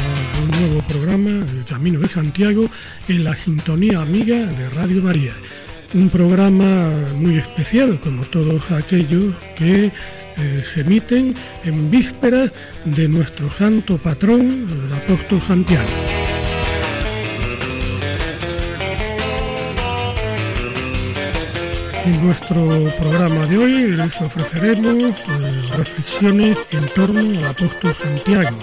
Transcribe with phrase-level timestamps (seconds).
[0.51, 2.69] nuevo programa, El Camino de Santiago,
[3.07, 5.33] en la sintonía amiga de Radio María.
[5.93, 9.91] Un programa muy especial, como todos aquellos que
[10.37, 12.51] eh, se emiten en vísperas
[12.85, 15.89] de nuestro santo patrón, el apóstol Santiago.
[22.05, 22.67] En nuestro
[22.99, 28.57] programa de hoy les ofreceremos eh, reflexiones en torno al apóstol Santiago,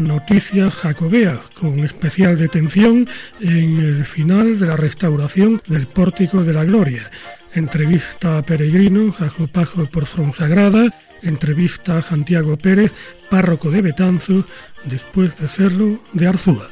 [0.00, 3.08] noticias jacobeas con especial detención
[3.40, 7.10] en el final de la restauración del Pórtico de la Gloria,
[7.54, 12.92] entrevista a peregrinos a su paso por Sagrada, entrevista a Santiago Pérez,
[13.30, 14.44] párroco de Betanzos,
[14.84, 16.68] después de serlo de Arzúa.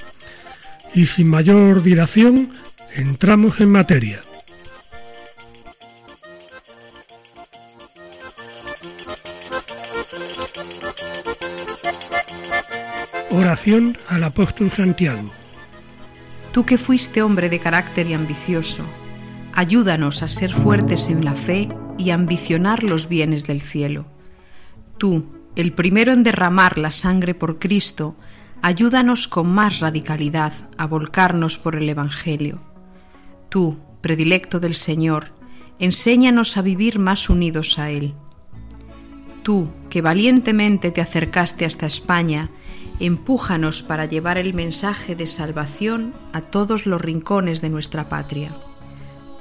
[0.95, 2.53] Y sin mayor dilación,
[2.95, 4.23] entramos en materia.
[13.31, 15.33] Oración al apóstol Santiago.
[16.53, 18.85] Tú que fuiste hombre de carácter y ambicioso,
[19.53, 24.07] ayúdanos a ser fuertes en la fe y ambicionar los bienes del cielo.
[24.97, 28.15] Tú, el primero en derramar la sangre por Cristo,
[28.63, 32.61] ayúdanos con más radicalidad a volcarnos por el Evangelio.
[33.49, 35.33] Tú, predilecto del Señor,
[35.81, 38.15] enséñanos a vivir más unidos a Él.
[39.43, 42.51] Tú, que valientemente te acercaste hasta España
[43.01, 48.57] empújanos para llevar el mensaje de salvación a todos los rincones de nuestra patria.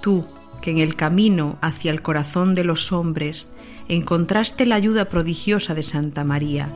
[0.02, 0.26] Tú,
[0.62, 3.54] que en el camino hacia el corazón de los hombres
[3.88, 6.70] encontraste la ayuda prodigiosa de Santa María,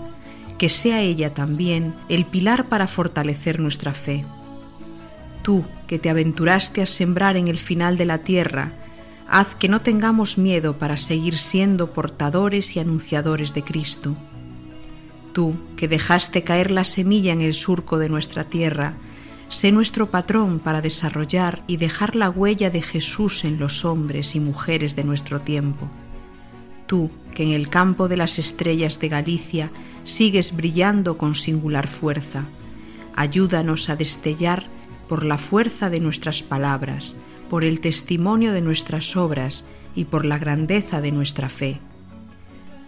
[0.58, 4.26] que sea ella también el pilar para fortalecer nuestra fe.
[5.42, 8.74] Tú, que te aventuraste a sembrar en el final de la tierra,
[9.28, 14.16] haz que no tengamos miedo para seguir siendo portadores y anunciadores de Cristo
[15.40, 18.96] Tú, que dejaste caer la semilla en el surco de nuestra tierra,
[19.48, 24.42] sé nuestro patrón para desarrollar y dejar la huella de Jesús en los hombres y
[24.42, 25.88] mujeres de nuestro tiempo.
[26.88, 29.72] Tú, que en el campo de las estrellas de Galicia
[30.04, 32.44] sigues brillando con singular fuerza,
[33.16, 34.66] ayúdanos a destellar
[35.08, 37.16] por la fuerza de nuestras palabras,
[37.50, 39.64] por el testimonio de nuestras obras
[39.96, 41.80] y por la grandeza de nuestra fe.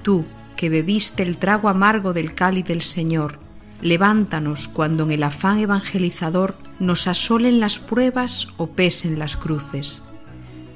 [0.03, 0.25] Tú,
[0.61, 3.39] que bebiste el trago amargo del cáliz del Señor,
[3.81, 10.03] levántanos cuando en el afán evangelizador nos asolen las pruebas o pesen las cruces.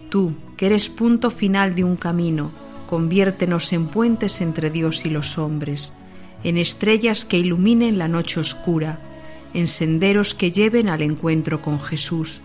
[0.10, 2.52] Tú, que eres punto final de un camino,
[2.88, 5.94] conviértenos en puentes entre Dios y los hombres,
[6.44, 9.00] en estrellas que iluminen la noche oscura,
[9.54, 12.42] en senderos que lleven al encuentro con Jesús,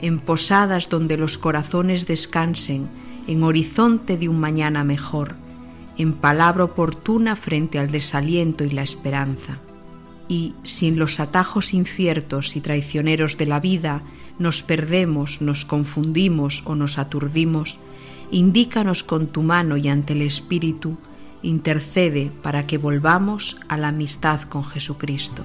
[0.00, 2.88] en posadas donde los corazones descansen,
[3.26, 5.36] en horizonte de un mañana mejor
[6.00, 9.58] en palabra oportuna frente al desaliento y la esperanza.
[10.28, 14.02] Y sin los atajos inciertos y traicioneros de la vida
[14.38, 17.78] nos perdemos, nos confundimos o nos aturdimos,
[18.30, 20.96] indícanos con tu mano y ante el Espíritu,
[21.42, 25.44] intercede para que volvamos a la amistad con Jesucristo.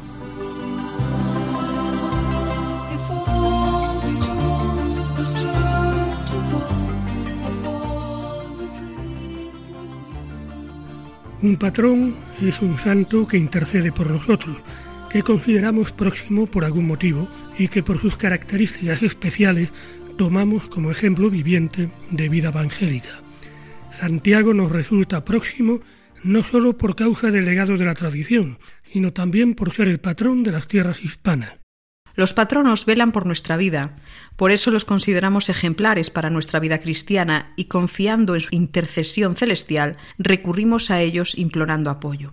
[11.42, 14.58] Un patrón es un santo que intercede por nosotros,
[15.10, 17.28] que consideramos próximo por algún motivo
[17.58, 19.70] y que por sus características especiales
[20.18, 23.22] tomamos como ejemplo viviente de vida evangélica.
[24.00, 25.82] Santiago nos resulta próximo
[26.24, 28.58] no solo por causa del legado de la tradición,
[28.92, 31.65] sino también por ser el patrón de las tierras hispanas.
[32.16, 33.98] Los patronos velan por nuestra vida,
[34.36, 39.98] por eso los consideramos ejemplares para nuestra vida cristiana y confiando en su intercesión celestial,
[40.18, 42.32] recurrimos a ellos implorando apoyo.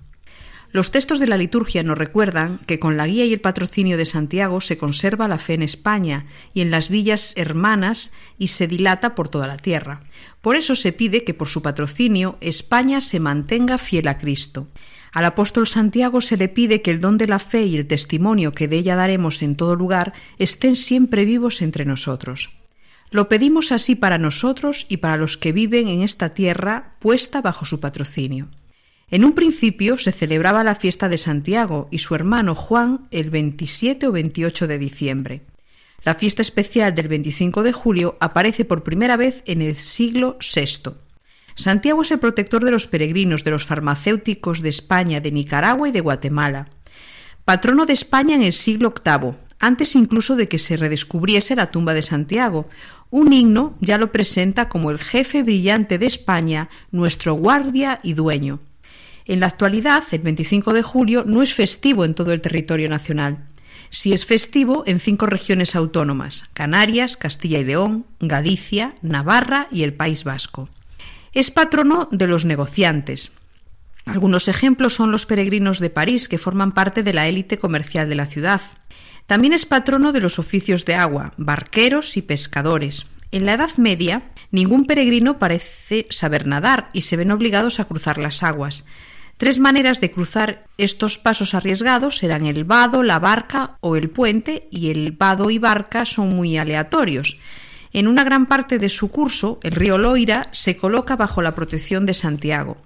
[0.72, 4.06] Los textos de la liturgia nos recuerdan que con la guía y el patrocinio de
[4.06, 6.24] Santiago se conserva la fe en España
[6.54, 10.00] y en las villas hermanas y se dilata por toda la tierra.
[10.40, 14.68] Por eso se pide que por su patrocinio España se mantenga fiel a Cristo.
[15.12, 18.52] Al apóstol Santiago se le pide que el don de la fe y el testimonio
[18.52, 22.56] que de ella daremos en todo lugar estén siempre vivos entre nosotros.
[23.10, 27.66] Lo pedimos así para nosotros y para los que viven en esta tierra puesta bajo
[27.66, 28.48] su patrocinio.
[29.10, 34.06] En un principio se celebraba la fiesta de Santiago y su hermano Juan el 27
[34.06, 35.42] o 28 de diciembre.
[36.04, 40.94] La fiesta especial del 25 de julio aparece por primera vez en el siglo VI.
[41.54, 45.92] Santiago es el protector de los peregrinos, de los farmacéuticos de España, de Nicaragua y
[45.92, 46.68] de Guatemala.
[47.44, 49.32] Patrono de España en el siglo VIII,
[49.62, 52.68] antes incluso de que se redescubriese la tumba de Santiago.
[53.10, 58.60] Un himno ya lo presenta como el jefe brillante de España, nuestro guardia y dueño.
[59.24, 63.46] En la actualidad, el 25 de julio no es festivo en todo el territorio nacional.
[63.90, 69.94] Sí es festivo en cinco regiones autónomas, Canarias, Castilla y León, Galicia, Navarra y el
[69.94, 70.68] País Vasco.
[71.34, 73.32] Es patrono de los negociantes.
[74.04, 78.16] Algunos ejemplos son los peregrinos de París, que forman parte de la élite comercial de
[78.16, 78.60] la ciudad.
[79.26, 83.06] También es patrono de los oficios de agua, barqueros y pescadores.
[83.30, 88.18] En la Edad Media, ningún peregrino parece saber nadar y se ven obligados a cruzar
[88.18, 88.84] las aguas.
[89.38, 94.68] Tres maneras de cruzar estos pasos arriesgados serán el vado, la barca o el puente,
[94.70, 97.40] y el vado y barca son muy aleatorios.
[97.92, 102.06] En una gran parte de su curso, el río Loira se coloca bajo la protección
[102.06, 102.78] de Santiago.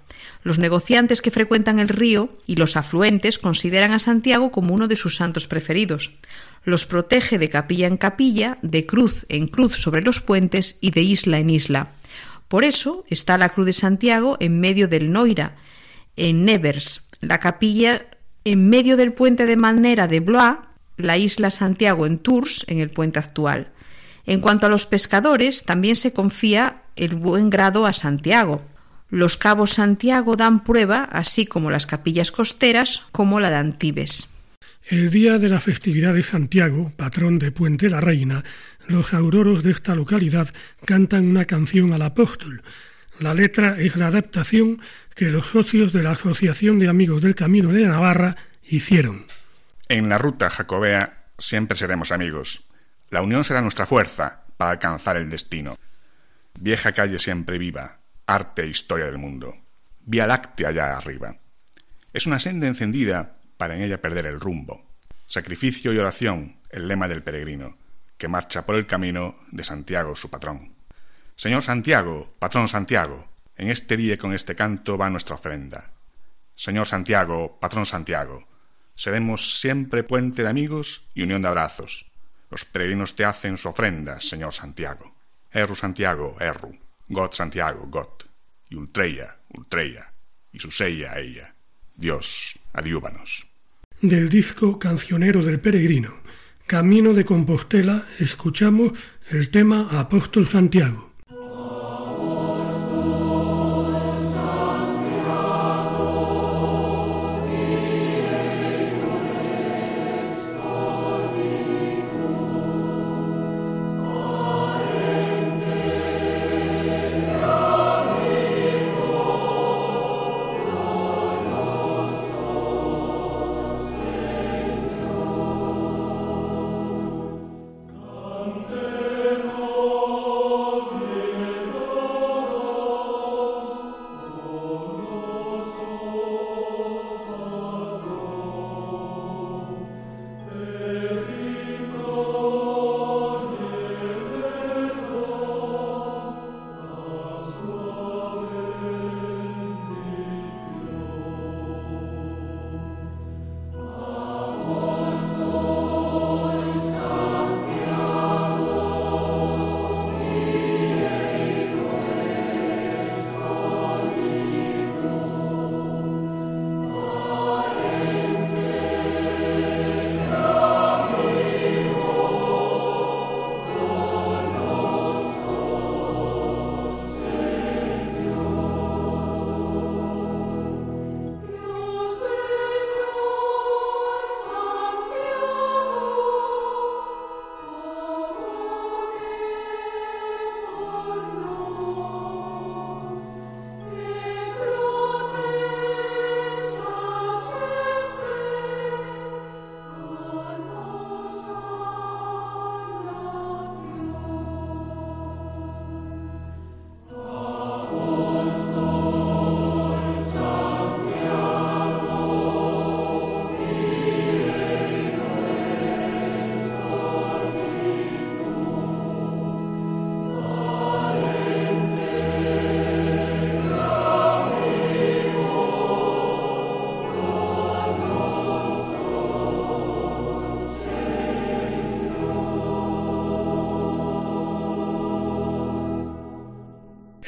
[0.43, 4.95] Los negociantes que frecuentan el río y los afluentes consideran a Santiago como uno de
[4.95, 6.11] sus santos preferidos.
[6.63, 11.01] Los protege de capilla en capilla, de cruz en cruz sobre los puentes y de
[11.01, 11.91] isla en isla.
[12.47, 15.55] Por eso está la cruz de Santiago en medio del Noira,
[16.15, 18.05] en Nevers, la capilla
[18.43, 20.57] en medio del puente de manera de Blois,
[20.97, 23.71] la isla Santiago en Tours, en el puente actual.
[24.27, 28.61] En cuanto a los pescadores, también se confía el buen grado a Santiago.
[29.09, 34.29] Los cabos Santiago dan prueba, así como las capillas costeras, como la de Antibes.
[34.85, 38.43] El día de la festividad de Santiago, patrón de Puente la Reina,
[38.87, 40.53] los auroros de esta localidad
[40.83, 42.63] cantan una canción al apóstol.
[43.19, 44.81] La letra es la adaptación
[45.15, 49.25] que los socios de la Asociación de Amigos del Camino de Navarra hicieron.
[49.87, 52.66] En la ruta jacobea siempre seremos amigos.
[53.09, 55.77] La unión será nuestra fuerza para alcanzar el destino.
[56.59, 59.55] Vieja calle siempre viva, arte e historia del mundo.
[60.01, 61.37] Vía láctea allá arriba.
[62.11, 64.85] Es una senda encendida para en ella perder el rumbo.
[65.27, 67.77] Sacrificio y oración, el lema del peregrino,
[68.17, 70.73] que marcha por el camino de Santiago su patrón.
[71.35, 75.91] Señor Santiago, patrón Santiago, en este día con este canto va nuestra ofrenda.
[76.55, 78.47] Señor Santiago, patrón Santiago,
[78.95, 82.11] seremos siempre puente de amigos y unión de abrazos.
[82.49, 85.15] Los peregrinos te hacen su ofrenda, Señor Santiago.
[85.51, 86.77] Erru Santiago, Erru.
[87.09, 88.27] God Santiago, God.
[88.69, 90.11] Y Ultreya, Ultreya.
[90.51, 91.53] Y su sella, ella.
[91.95, 93.47] Dios, adiúbanos.
[94.01, 96.13] Del disco Cancionero del Peregrino,
[96.67, 98.91] Camino de Compostela, escuchamos
[99.29, 101.06] el tema Apóstol Santiago.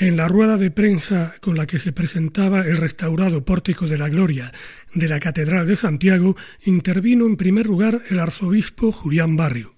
[0.02, 4.08] En la rueda de prensa con la que se presentaba el restaurado Pórtico de la
[4.08, 4.50] Gloria
[4.94, 9.74] de la Catedral de Santiago, intervino en primer lugar el arzobispo Julián Barrio.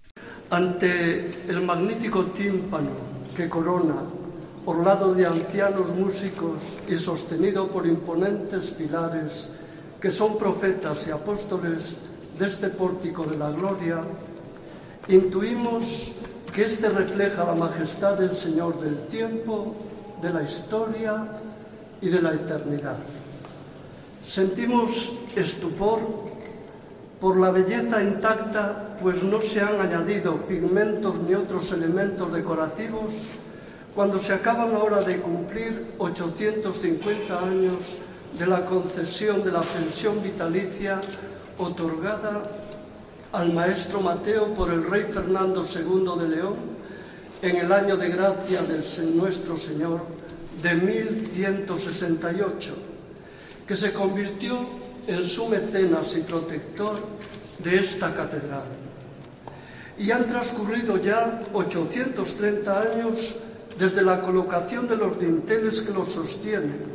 [0.51, 2.91] Ante el magnífico tímpano
[3.35, 3.95] que corona,
[4.65, 9.49] orlado de ancianos músicos y sostenido por imponentes pilares
[9.99, 11.97] que son profetas y apóstoles
[12.37, 14.03] de este pórtico de la gloria,
[15.07, 16.11] intuimos
[16.53, 19.87] que este refleja la majestad del Señor del tiempo
[20.21, 21.27] de la historia
[22.01, 22.97] y de la eternidad.
[24.23, 25.99] Sentimos estupor
[27.19, 33.13] por la belleza intacta, pues no se han añadido pigmentos ni otros elementos decorativos
[33.93, 37.97] cuando se acaban ahora de cumplir 850 años
[38.37, 41.01] de la concesión de la pensión vitalicia
[41.57, 42.49] otorgada
[43.33, 46.80] al maestro Mateo por el rey Fernando II de León
[47.41, 48.83] en el año de gracia del
[49.17, 50.01] nuestro Señor
[50.61, 52.75] de 1168,
[53.65, 54.59] que se convirtió
[55.07, 56.99] en su mecenas y protector
[57.59, 58.65] de esta catedral.
[59.97, 63.37] Y han transcurrido ya 830 años
[63.77, 66.91] desde la colocación de los dinteles que lo sostienen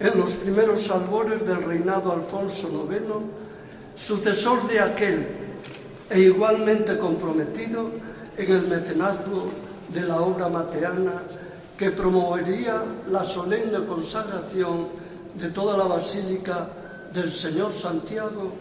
[0.00, 3.04] en los primeros albores del reinado Alfonso IX,
[3.94, 5.26] sucesor de aquel
[6.08, 7.90] e igualmente comprometido
[8.36, 9.50] en el mecenazgo
[9.92, 11.22] de la obra mateana
[11.76, 14.88] que promovería la solemne consagración
[15.34, 16.68] de toda la Basílica
[17.12, 18.52] del Señor Santiago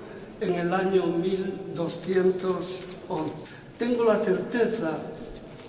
[0.41, 2.82] en el año 1211.
[3.77, 4.91] Tengo la certeza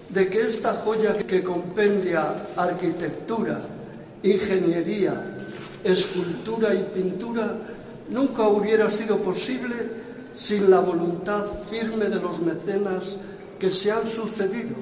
[0.09, 3.61] de que esta joya que compendia arquitectura,
[4.23, 5.37] ingeniería,
[5.83, 7.57] escultura y pintura
[8.11, 9.75] nunca hubiera sido posible
[10.33, 13.17] sin la voluntad firme de los mecenas
[13.59, 14.77] que se han sucedido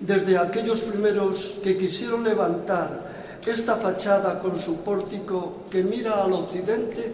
[0.00, 3.08] desde aquellos primeros que quisieron levantar
[3.46, 7.12] esta fachada con su pórtico que mira al occidente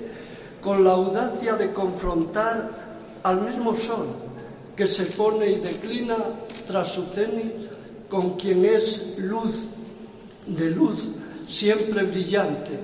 [0.61, 2.71] con la audacia de confrontar
[3.23, 4.07] al mismo sol
[4.77, 6.17] que se pone y declina
[6.67, 9.69] tras su cenit con quien es luz
[10.47, 11.09] de luz
[11.47, 12.79] siempre brillante,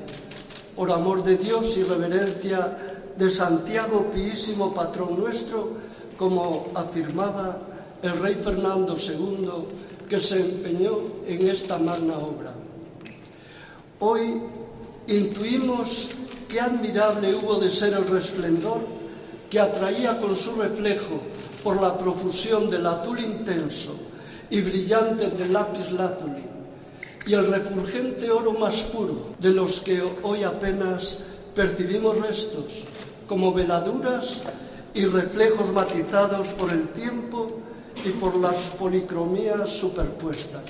[0.76, 2.76] por amor de Dios y reverencia
[3.16, 5.72] de Santiago, piísimo patrón nuestro,
[6.16, 7.58] como afirmaba
[8.02, 12.52] el rey Fernando II que se empeñó en esta magna obra.
[14.00, 14.42] Hoy
[15.06, 16.10] intuimos
[16.48, 18.80] qué admirable hubo de ser el resplendor
[19.48, 21.20] que atraía con su reflejo
[21.62, 23.94] por la profusión del azul intenso
[24.50, 26.44] y brillante del lápiz lazuli
[27.24, 31.20] y el refulgente oro más puro de los que hoy apenas
[31.54, 32.82] percibimos restos
[33.28, 34.42] como veladuras
[34.92, 37.60] y reflejos matizados por el tiempo
[38.04, 40.64] y por las policromías superpuestas.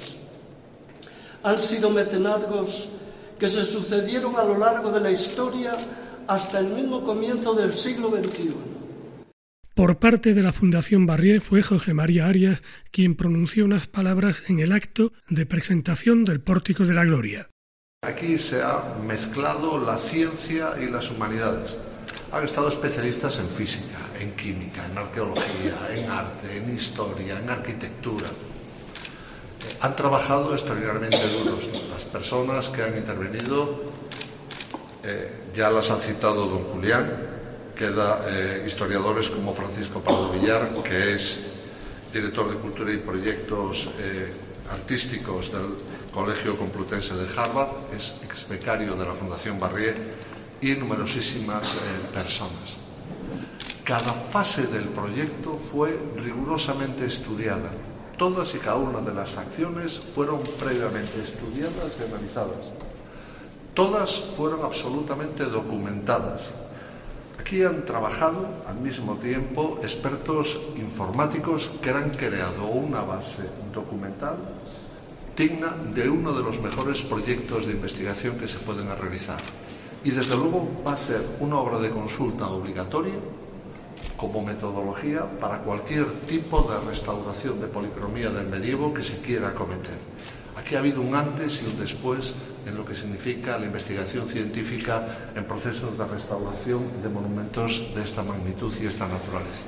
[1.43, 2.89] Han sido mecenazgos
[3.39, 5.77] que se sucedieron a lo largo de la historia
[6.27, 8.55] hasta el mismo comienzo del siglo XXI.
[9.75, 12.61] Por parte de la Fundación Barrié fue José María Arias
[12.91, 17.49] quien pronunció unas palabras en el acto de presentación del Pórtico de la Gloria.
[18.03, 21.79] Aquí se ha mezclado la ciencia y las humanidades
[22.33, 28.29] han estado especialistas en física, en química, en arqueología, en arte, en historia, en arquitectura.
[29.81, 31.71] Han trabajado extraordinariamente duros.
[31.91, 33.83] Las personas que han intervenido,
[35.03, 37.31] eh, ya las ha citado don Julián,
[37.75, 41.41] queda eh, historiadores como Francisco Pardo Villar, que es
[42.13, 44.33] director de Cultura y Proyectos eh,
[44.71, 45.77] Artísticos del
[46.13, 49.95] Colegio Complutense de Harvard, es ex becario de la Fundación Barrié
[50.61, 51.79] y numerosísimas eh,
[52.13, 52.77] personas.
[53.85, 57.71] Cada fase del proyecto fue rigurosamente estudiada.
[58.17, 62.71] Todas y cada una de las acciones fueron previamente estudiadas y analizadas.
[63.75, 66.55] Todas fueron absolutamente documentadas.
[67.39, 74.37] Aquí han trabajado al mismo tiempo expertos informáticos que han creado una base documental
[75.37, 79.41] digna de uno de los mejores proyectos de investigación que se pueden realizar
[80.05, 83.15] y desde luego va a ser una obra de consulta obligatoria
[84.17, 89.99] como metodología para cualquier tipo de restauración de policromía del medievo que se quiera cometer.
[90.57, 92.35] Aquí ha habido un antes y un después
[92.67, 98.23] en lo que significa la investigación científica en procesos de restauración de monumentos de esta
[98.23, 99.67] magnitud y esta naturaleza.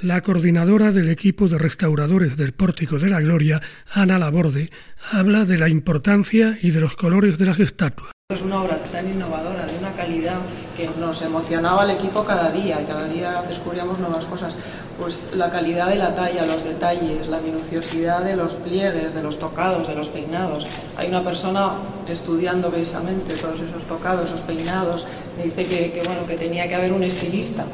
[0.00, 3.60] La coordinadora del equipo de restauradores del Pórtico de la Gloria,
[3.92, 4.70] Ana Laborde,
[5.10, 8.12] habla de la importancia y de los colores de las estatuas.
[8.30, 10.40] Es una obra tan innovadora, de una calidad
[10.76, 14.54] que nos emocionaba al equipo cada día y cada día descubríamos nuevas cosas.
[14.98, 19.38] Pues la calidad de la talla, los detalles, la minuciosidad de los pliegues, de los
[19.38, 20.66] tocados, de los peinados.
[20.98, 25.06] Hay una persona estudiando precisamente todos esos tocados, esos peinados.
[25.38, 27.64] Me dice que, bueno, que tenía que haber un estilista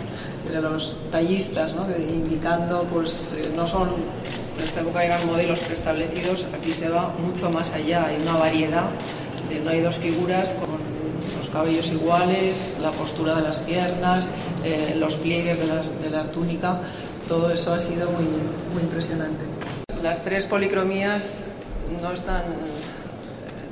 [0.44, 1.86] entre los tallistas, ¿no?
[1.90, 3.88] indicando, pues eh, no son,
[4.58, 8.90] en esta época eran modelos preestablecidos, aquí se va mucho más allá, hay una variedad
[9.60, 10.83] no hay dos figuras con
[11.54, 14.28] cabellos iguales, la postura de las piernas,
[14.64, 16.80] eh, los pliegues de, la túnica,
[17.28, 18.24] todo eso ha sido muy,
[18.74, 19.44] muy impresionante.
[20.02, 21.46] Las tres policromías
[22.02, 22.42] no están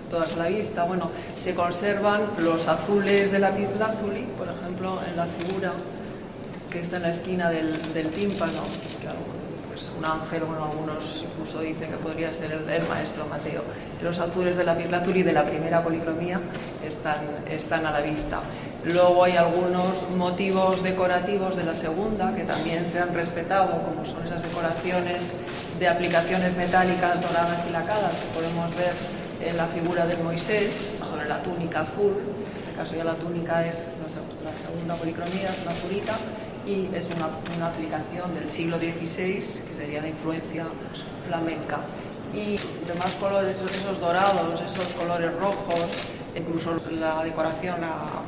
[0.09, 5.17] todas a la vista, bueno, se conservan los azules de la lazuli, por ejemplo, en
[5.17, 5.73] la figura
[6.71, 8.63] que está en la esquina del, del tímpano,
[9.97, 13.63] un ángel, bueno, algunos incluso dicen que podría ser el, maestro Mateo.
[14.03, 16.41] Los azules de la piel azul y de la primera policromía
[16.85, 18.41] están, están a la vista.
[18.85, 24.27] Luego hay algunos motivos decorativos de la segunda que también se han respetado, como son
[24.27, 25.31] esas decoraciones
[25.79, 28.93] de aplicaciones metálicas doradas y lacadas que podemos ver
[29.45, 32.17] en la figura de Moisés, sobre la túnica azul.
[32.19, 33.93] En este caso ya la túnica es
[34.45, 36.17] la, segunda policromía, es una azulita
[36.67, 40.67] y es una, una, aplicación del siglo XVI, que sería de influencia
[41.27, 41.81] flamenca.
[42.33, 45.87] Y demás colores, esos dorados, esos colores rojos,
[46.35, 47.77] incluso la decoración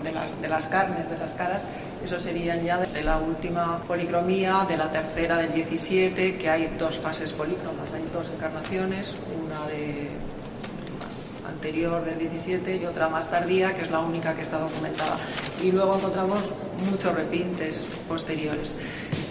[0.03, 1.65] de las, de las carnes, de las caras,
[2.05, 6.99] eso serían ya de la última policromía, de la tercera del 17, que hay dos
[6.99, 10.11] fases polícromas, hay dos encarnaciones, una de
[11.65, 15.17] anterior del 17 y otra más tardía, que es la única que está documentada.
[15.63, 16.41] Y luego encontramos
[16.91, 18.75] muchos repintes posteriores,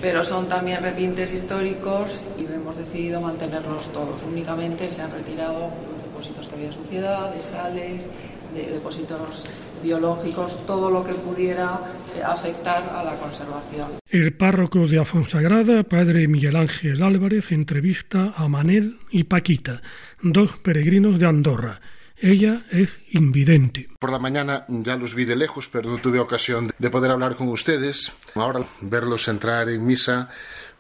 [0.02, 4.24] pero son también repintes históricos y hemos decidido mantenerlos todos.
[4.24, 8.10] Únicamente se han retirado los depósitos que había en suciedad, de sales,
[8.56, 9.46] de depósitos
[9.84, 11.82] biológicos, todo lo que pudiera
[12.18, 13.92] eh, afectar a la conservación.
[14.10, 19.84] El párroco de Afonsagrada, padre Miguel Ángel Álvarez, entrevista a Manel y Paquita,
[20.24, 21.80] dos peregrinos de Andorra.
[22.24, 23.90] Ella es invidente.
[24.00, 27.36] Por la mañana ya los vi de lejos, pero no tuve ocasión de poder hablar
[27.36, 28.14] con ustedes.
[28.36, 30.30] Ahora verlos entrar en misa,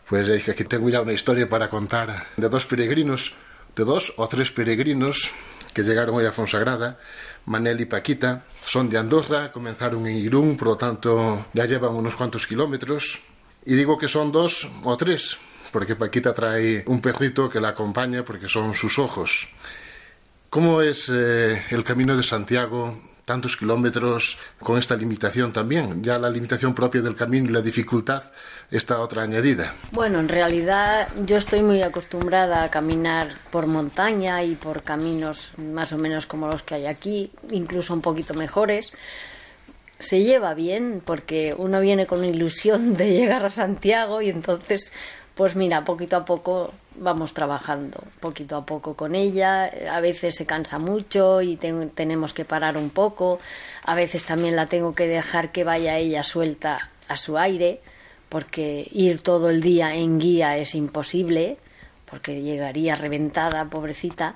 [0.07, 3.33] pues dije aquí tengo ya una historia para contar de dos peregrinos,
[3.75, 5.31] de dos o tres peregrinos
[5.73, 6.97] que llegaron hoy a Fonsagrada,
[7.45, 8.45] Manel y Paquita.
[8.61, 13.19] Son de Andorra, comenzaron en Irún, por lo tanto ya llevan unos cuantos kilómetros.
[13.65, 15.37] Y digo que son dos o tres,
[15.73, 19.49] porque Paquita trae un perrito que la acompaña porque son sus ojos.
[20.53, 22.95] ¿Cómo es eh, el camino de Santiago?
[23.25, 26.03] Tantos kilómetros con esta limitación también.
[26.03, 28.21] Ya la limitación propia del camino y la dificultad
[28.69, 29.73] está otra añadida.
[29.89, 35.91] Bueno, en realidad yo estoy muy acostumbrada a caminar por montaña y por caminos más
[35.91, 38.93] o menos como los que hay aquí, incluso un poquito mejores
[39.97, 44.93] se lleva bien porque uno viene con ilusión de llegar a Santiago y entonces
[45.35, 49.65] pues mira, poquito a poco vamos trabajando, poquito a poco con ella.
[49.91, 53.39] A veces se cansa mucho y tenemos que parar un poco.
[53.83, 57.81] A veces también la tengo que dejar que vaya ella suelta a su aire,
[58.29, 61.57] porque ir todo el día en guía es imposible,
[62.09, 64.35] porque llegaría reventada, pobrecita.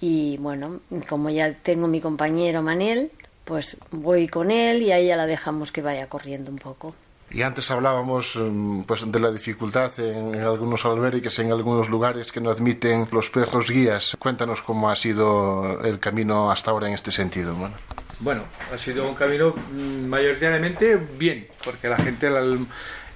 [0.00, 3.10] Y bueno, como ya tengo mi compañero Manel,
[3.44, 6.94] pues voy con él y a ella la dejamos que vaya corriendo un poco.
[7.30, 12.40] Y antes hablábamos mm, pues, de la dificultad en, algunos albergues, en algunos lugares que
[12.40, 14.16] no admiten los perros guías.
[14.18, 17.54] Cuéntanos cómo ha sido el camino hasta ahora en este sentido.
[18.20, 22.66] Bueno, ha sido un camino mm, mayoritariamente bien, porque la gente, el,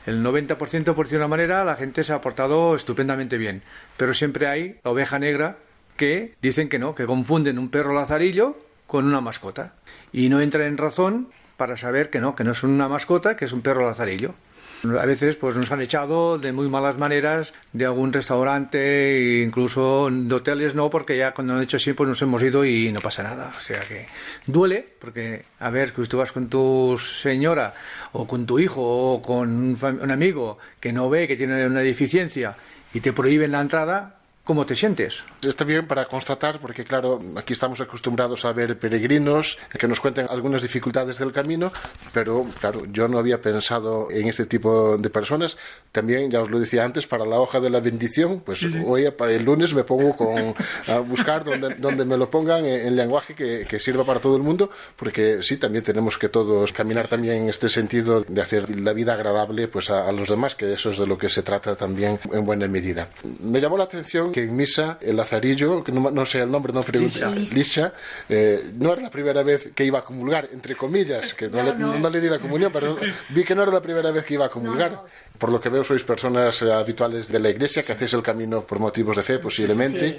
[0.06, 3.62] 90% por decir una manera, la gente se ha portado estupendamente bien.
[3.96, 5.56] Pero siempre hay la oveja negra
[5.96, 9.74] que dicen que no, que confunden un perro lazarillo con una mascota.
[10.12, 11.28] Y no entran en razón
[11.62, 14.34] para saber que no, que no es una mascota, que es un perro lazarillo.
[14.82, 20.34] A veces pues nos han echado de muy malas maneras de algún restaurante incluso de
[20.34, 23.22] hoteles no, porque ya cuando han hecho así pues nos hemos ido y no pasa
[23.22, 23.52] nada.
[23.56, 24.06] O sea que
[24.44, 27.74] duele, porque a ver, que tú vas con tu señora
[28.10, 32.56] o con tu hijo o con un amigo que no ve, que tiene una deficiencia
[32.92, 35.22] y te prohíben la entrada, ¿Cómo te sientes?
[35.40, 40.26] Está bien para constatar, porque claro, aquí estamos acostumbrados a ver peregrinos que nos cuenten
[40.28, 41.72] algunas dificultades del camino,
[42.12, 45.56] pero claro, yo no había pensado en este tipo de personas.
[45.92, 49.30] También, ya os lo decía antes, para la hoja de la bendición, pues hoy para
[49.30, 50.56] el lunes me pongo con,
[50.88, 54.42] a buscar donde, donde me lo pongan en, lenguaje que, que, sirva para todo el
[54.42, 58.92] mundo, porque sí, también tenemos que todos caminar también en este sentido de hacer la
[58.92, 61.76] vida agradable pues a, a los demás, que eso es de lo que se trata
[61.76, 63.08] también en buena medida.
[63.40, 66.82] Me llamó la atención que en misa el Lazarillo, que no, sé el nombre, no
[66.82, 67.18] pregunto,
[67.54, 67.92] Lisha,
[68.28, 72.20] eh, no era la primera vez que iba a comulgar, entre comillas, que no, le,
[72.20, 72.96] di la comunión, pero
[73.30, 75.02] vi que no era la primera vez que iba a comulgar.
[75.42, 78.62] Por lo que veo, sois personas eh, habituales de la iglesia, que hacéis el camino
[78.62, 80.16] por motivos de fe, posiblemente.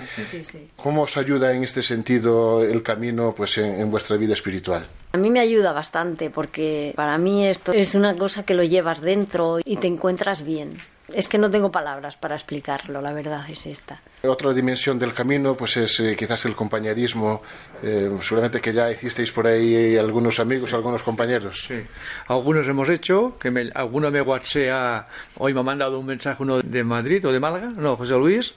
[0.75, 4.85] ¿Cómo os ayuda en este sentido el camino pues, en vuestra vida espiritual?
[5.13, 8.99] A mí me ayuda bastante porque para mí esto es una cosa que lo llevas
[8.99, 10.75] dentro y te encuentras bien.
[11.13, 14.01] Es que no tengo palabras para explicarlo, la verdad es esta.
[14.23, 17.43] Otra dimensión del camino pues es eh, quizás el compañerismo,
[17.83, 21.65] eh, seguramente que ya hicisteis por ahí algunos amigos, algunos compañeros.
[21.67, 21.75] Sí,
[22.27, 26.61] algunos hemos hecho, que me, alguno me whatsapp, hoy me ha mandado un mensaje uno
[26.61, 28.55] de Madrid o de Málaga, no, José Luis,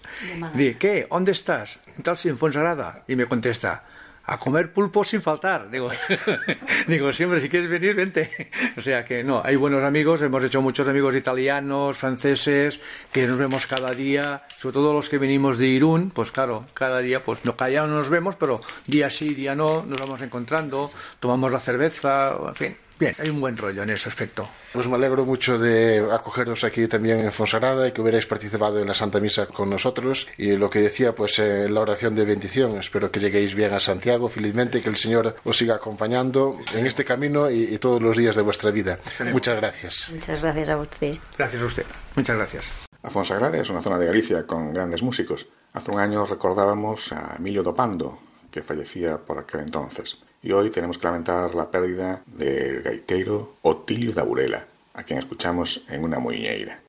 [0.54, 1.06] de ¿qué?
[1.10, 1.78] ¿Dónde estás?
[2.02, 3.82] Tal, en Fonsagrada, y me contesta,
[4.26, 5.70] a comer pulpo sin faltar.
[5.70, 5.90] Digo,
[6.86, 8.50] digo, siempre, si quieres venir, vente.
[8.76, 12.80] O sea que no, hay buenos amigos, hemos hecho muchos amigos italianos, franceses,
[13.12, 16.98] que nos vemos cada día, sobre todo los que venimos de Irún, pues claro, cada
[16.98, 20.90] día, pues no, cada no nos vemos, pero día sí, día no, nos vamos encontrando,
[21.20, 22.76] tomamos la cerveza, en fin.
[22.98, 24.48] Bien, hay un buen rollo en ese aspecto.
[24.72, 28.88] Pues me alegro mucho de acogeros aquí también en Fonsagrada y que hubierais participado en
[28.88, 30.26] la Santa Misa con nosotros.
[30.38, 32.78] Y lo que decía, pues eh, la oración de bendición.
[32.78, 37.04] Espero que lleguéis bien a Santiago, felizmente, que el Señor os siga acompañando en este
[37.04, 38.98] camino y, todos los días de vuestra vida.
[39.30, 40.08] Muchas gracias.
[40.10, 41.16] Muchas gracias a usted.
[41.36, 41.86] Gracias a usted.
[42.14, 42.64] Muchas gracias.
[43.02, 45.46] A Fonsagrada es una zona de Galicia con grandes músicos.
[45.74, 48.18] Hace un año recordábamos a Emilio Dopando,
[48.50, 54.12] que fallecía por aquel entonces y hoy tenemos que lamentar la pérdida del gaiteiro Otilio
[54.12, 56.85] da Burela, a quien escuchamos en una muñeira.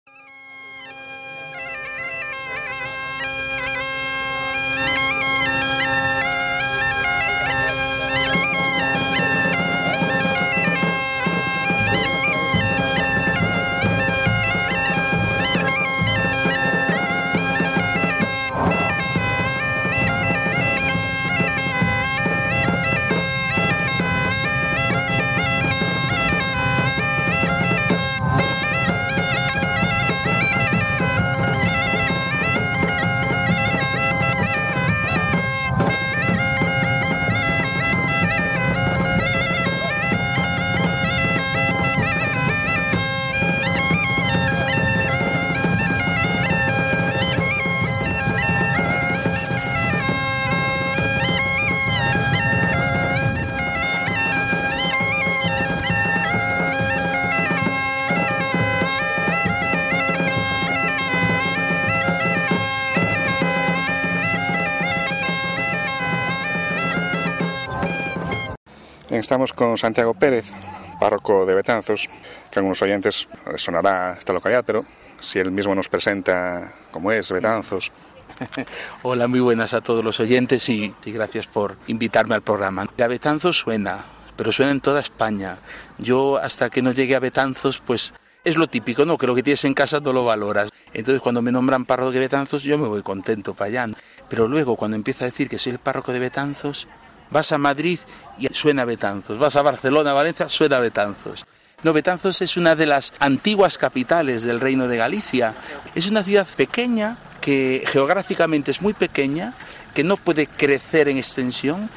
[69.27, 70.53] Estamos con Santiago Pérez,
[71.01, 72.07] párroco de Betanzos,
[72.49, 74.85] que a algunos oyentes sonará esta localidad, pero
[75.19, 77.91] si él mismo nos presenta cómo es Betanzos.
[79.03, 82.87] Hola, muy buenas a todos los oyentes y, gracias por invitarme al programa.
[82.95, 84.05] La Betanzos suena,
[84.37, 85.57] pero suena en toda España.
[85.97, 88.13] Yo hasta que no llegué a Betanzos, pues
[88.45, 89.17] es lo típico, ¿no?
[89.17, 90.69] Que lo que tienes en casa no lo valoras.
[90.93, 93.93] Entonces cuando me nombran párroco de Betanzos, yo me voy contento para allá.
[94.29, 96.87] Pero luego cuando empieza a decir que soy el párroco de Betanzos,
[97.31, 97.99] vas a Madrid
[98.37, 99.39] y suena Betanzos.
[99.39, 101.45] Vas a Barcelona, Valencia, suena Betanzos.
[101.83, 105.53] No, Betanzos es una de las antiguas capitales del Reino de Galicia.
[105.93, 109.53] Es una ciudad pequeña que geográficamente es muy pequeña,
[109.93, 111.89] que no puede crecer en extensión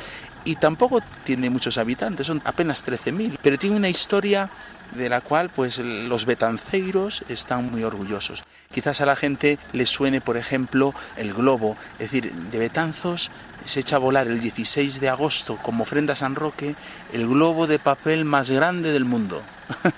[0.44, 4.50] y tampoco tiene muchos habitantes, son apenas 13.000, pero tiene una historia
[4.94, 8.44] de la cual pues los betanceiros están muy orgullosos.
[8.72, 13.30] Quizás a la gente le suene, por ejemplo, el globo, es decir, de Betanzos
[13.64, 16.74] se echa a volar el 16 de agosto como ofrenda a San Roque
[17.12, 19.42] el globo de papel más grande del mundo.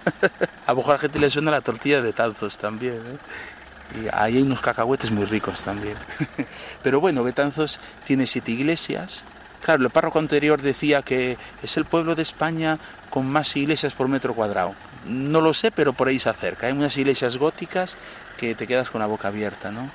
[0.66, 2.94] a lo a la gente le suena la tortilla de Betanzos también.
[2.94, 4.02] ¿eh?
[4.02, 5.96] Y ahí hay unos cacahuetes muy ricos también.
[6.82, 9.24] Pero bueno, Betanzos tiene siete iglesias.
[9.62, 12.78] Claro, el párroco anterior decía que es el pueblo de España
[13.10, 14.74] con más iglesias por metro cuadrado.
[15.06, 16.66] No lo sé, pero por ahí se acerca.
[16.66, 17.96] Hay unas iglesias góticas
[18.38, 19.88] que te quedas con la boca abierta, ¿no?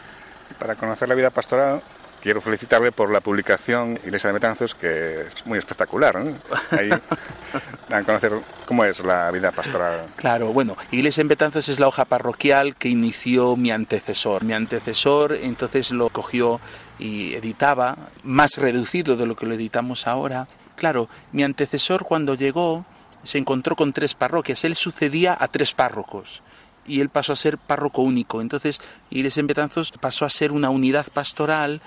[0.57, 1.81] Para conocer la vida pastoral
[2.21, 6.23] quiero felicitarle por la publicación Iglesia de Metanzos, que es muy espectacular.
[6.23, 6.37] ¿no?
[6.71, 6.89] Ahí
[7.89, 8.33] dan a conocer
[8.65, 10.07] cómo es la vida pastoral.
[10.15, 14.43] Claro, bueno, Iglesia de Betanzos es la hoja parroquial que inició mi antecesor.
[14.43, 16.59] Mi antecesor entonces lo cogió
[16.99, 20.47] y editaba, más reducido de lo que lo editamos ahora.
[20.75, 22.85] Claro, mi antecesor cuando llegó
[23.23, 26.41] se encontró con tres parroquias, él sucedía a tres párrocos
[26.87, 28.41] y él pasó a ser párroco único.
[28.41, 31.81] Entonces, Iglesia en Betanzos pasó a ser una unidad pastoral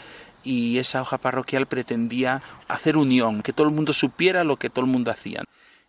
[0.44, 4.84] y esa hoja parroquial pretendía hacer unión, que todo el mundo supiera lo que todo
[4.84, 5.42] el mundo hacía.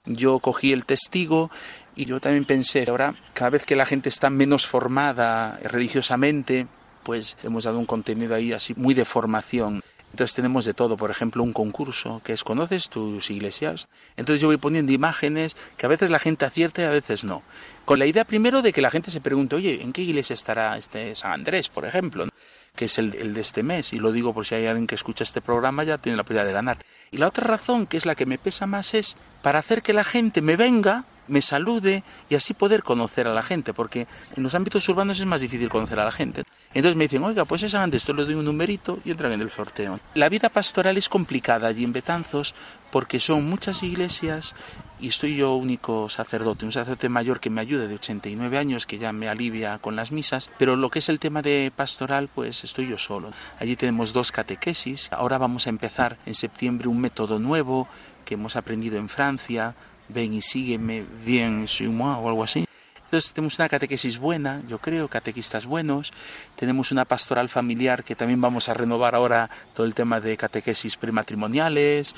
[0.06, 1.52] Yo cogí el testigo
[1.95, 6.67] y yo también pensé, ahora cada vez que la gente está menos formada religiosamente,
[7.04, 9.82] pues hemos dado un contenido ahí así muy de formación.
[10.12, 13.88] Entonces tenemos de todo, por ejemplo, un concurso que es ¿conoces tus iglesias?
[14.17, 17.43] Entonces yo voy poniendo imágenes que a veces la gente acierta y a veces no.
[17.86, 20.78] Con la idea primero de que la gente se pregunte, oye, ¿en qué iglesia estará
[20.78, 22.28] este San Andrés, por ejemplo?
[22.76, 24.95] que es el, el, de este mes, y lo digo por si hay alguien que
[24.95, 26.78] escucha este programa, ya tiene la posibilidad de ganar.
[27.12, 29.91] Y la otra razón, que es la que me pesa más, es para hacer que
[29.91, 34.43] la gente me venga me salude y así poder conocer a la gente, porque en
[34.43, 36.43] los ámbitos urbanos es más difícil conocer a la gente.
[36.73, 39.41] Entonces me dicen, oiga, pues esa antes, esto le doy un numerito y entran en
[39.41, 39.99] el sorteo.
[40.13, 42.53] La vida pastoral es complicada allí en Betanzos
[42.91, 44.53] porque son muchas iglesias
[44.99, 48.99] y estoy yo único sacerdote, un sacerdote mayor que me ayuda de 89 años, que
[48.99, 52.63] ya me alivia con las misas, pero lo que es el tema de pastoral, pues
[52.63, 53.31] estoy yo solo.
[53.59, 57.87] Allí tenemos dos catequesis, ahora vamos a empezar en septiembre un método nuevo
[58.25, 59.75] que hemos aprendido en Francia,
[60.13, 61.65] ven y sígueme, bien
[62.00, 62.65] o algo así.
[63.12, 66.12] Entonces tenemos una catequesis buena, yo creo, catequistas buenos.
[66.56, 70.95] Tenemos una pastoral familiar que también vamos a renovar ahora todo el tema de catequesis
[70.95, 72.15] prematrimoniales,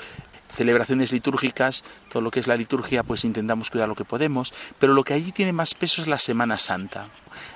[0.54, 4.94] celebraciones litúrgicas, todo lo que es la liturgia, pues intentamos cuidar lo que podemos, pero
[4.94, 7.08] lo que allí tiene más peso es la Semana Santa.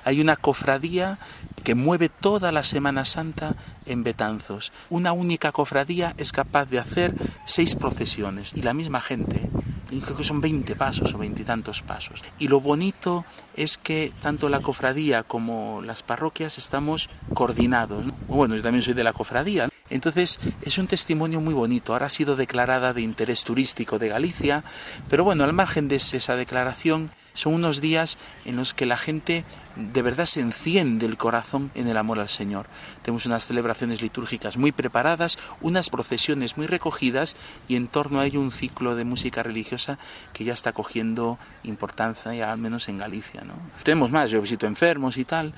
[0.03, 1.17] Hay una cofradía
[1.63, 4.73] que mueve toda la Semana Santa en Betanzos.
[4.89, 9.49] Una única cofradía es capaz de hacer seis procesiones y la misma gente
[9.89, 12.21] creo que son 20 pasos o veintitantos pasos.
[12.37, 13.25] Y lo bonito
[13.55, 18.05] es que tanto la cofradía como las parroquias estamos coordinados.
[18.27, 19.69] Bueno, yo también soy de la cofradía.
[19.89, 21.93] Entonces es un testimonio muy bonito.
[21.93, 24.63] Ahora ha sido declarada de interés turístico de Galicia,
[25.09, 29.45] pero bueno, al margen de esa declaración, son unos días en los que la gente
[29.79, 32.67] de verdad se enciende el corazón en el amor al Señor.
[33.01, 37.35] Tenemos unas celebraciones litúrgicas muy preparadas, unas procesiones muy recogidas
[37.67, 39.97] y en torno a ello un ciclo de música religiosa
[40.33, 43.41] que ya está cogiendo importancia, ya al menos en Galicia.
[43.41, 43.53] ¿no?
[43.83, 45.53] Tenemos más, yo visito enfermos y tal,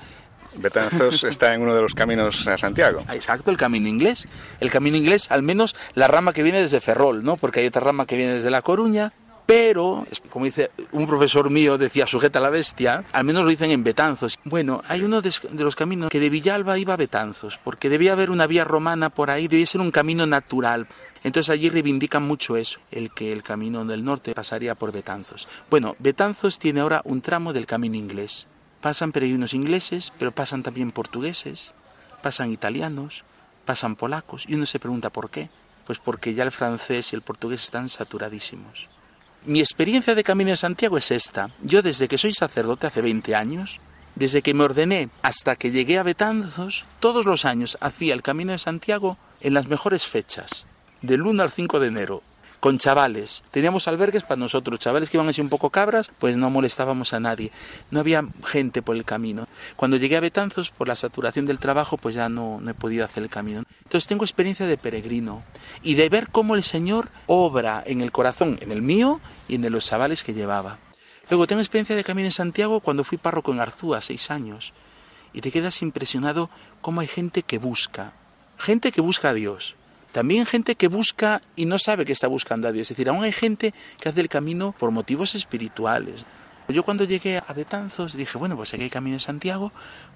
[0.54, 3.04] Betanzos está en uno de los caminos a Santiago.
[3.12, 4.26] Exacto, el camino inglés.
[4.60, 7.36] El camino inglés, al menos la rama que viene desde Ferrol, ¿no?
[7.36, 9.12] Porque hay otra rama que viene desde La Coruña,
[9.46, 13.70] pero, como dice un profesor mío, decía sujeta a la bestia, al menos lo dicen
[13.70, 14.38] en Betanzos.
[14.44, 18.30] Bueno, hay uno de, los caminos que de Villalba iba a Betanzos, porque debía haber
[18.30, 20.86] una vía romana por ahí, debía ser un camino natural.
[21.24, 25.48] Entonces allí reivindican mucho eso, el que el camino del norte pasaría por Betanzos.
[25.70, 28.46] Bueno, Betanzos tiene ahora un tramo del camino inglés.
[28.80, 31.72] Pasan peregrinos ingleses, pero pasan también portugueses,
[32.22, 33.24] pasan italianos,
[33.64, 35.50] pasan polacos, y uno se pregunta por qué.
[35.86, 38.88] Pues porque ya el francés y el portugués están saturadísimos.
[39.44, 41.50] Mi experiencia de Camino de Santiago es esta.
[41.62, 43.80] Yo desde que soy sacerdote hace 20 años,
[44.14, 48.52] desde que me ordené hasta que llegué a Betanzos, todos los años hacía el Camino
[48.52, 50.66] de Santiago en las mejores fechas,
[51.00, 52.22] del 1 al 5 de enero,
[52.62, 53.42] con chavales.
[53.50, 57.18] Teníamos albergues para nosotros, chavales que iban así un poco cabras, pues no molestábamos a
[57.18, 57.50] nadie.
[57.90, 59.48] No había gente por el camino.
[59.74, 63.04] Cuando llegué a Betanzos, por la saturación del trabajo, pues ya no, no he podido
[63.04, 63.64] hacer el camino.
[63.82, 65.42] Entonces tengo experiencia de peregrino
[65.82, 69.72] y de ver cómo el Señor obra en el corazón, en el mío y en
[69.72, 70.78] los chavales que llevaba.
[71.30, 74.72] Luego tengo experiencia de camino en Santiago cuando fui párroco en Arzúa, seis años.
[75.32, 76.48] Y te quedas impresionado
[76.80, 78.12] cómo hay gente que busca,
[78.56, 79.74] gente que busca a Dios,
[80.12, 82.90] también gente que busca y no sabe que está buscando a Dios.
[82.90, 86.24] Es decir, aún hay gente que hace el camino por motivos espirituales.
[86.68, 89.72] Yo cuando llegué a Betanzos dije, bueno, pues aquí hay camino en Santiago,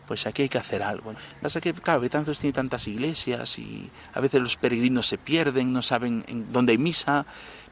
[0.06, 1.14] pues aquí hay que hacer algo.
[1.42, 5.82] Pasa que, claro, Betanzos tiene tantas iglesias y a veces los peregrinos se pierden, no
[5.82, 7.26] saben en dónde hay misa,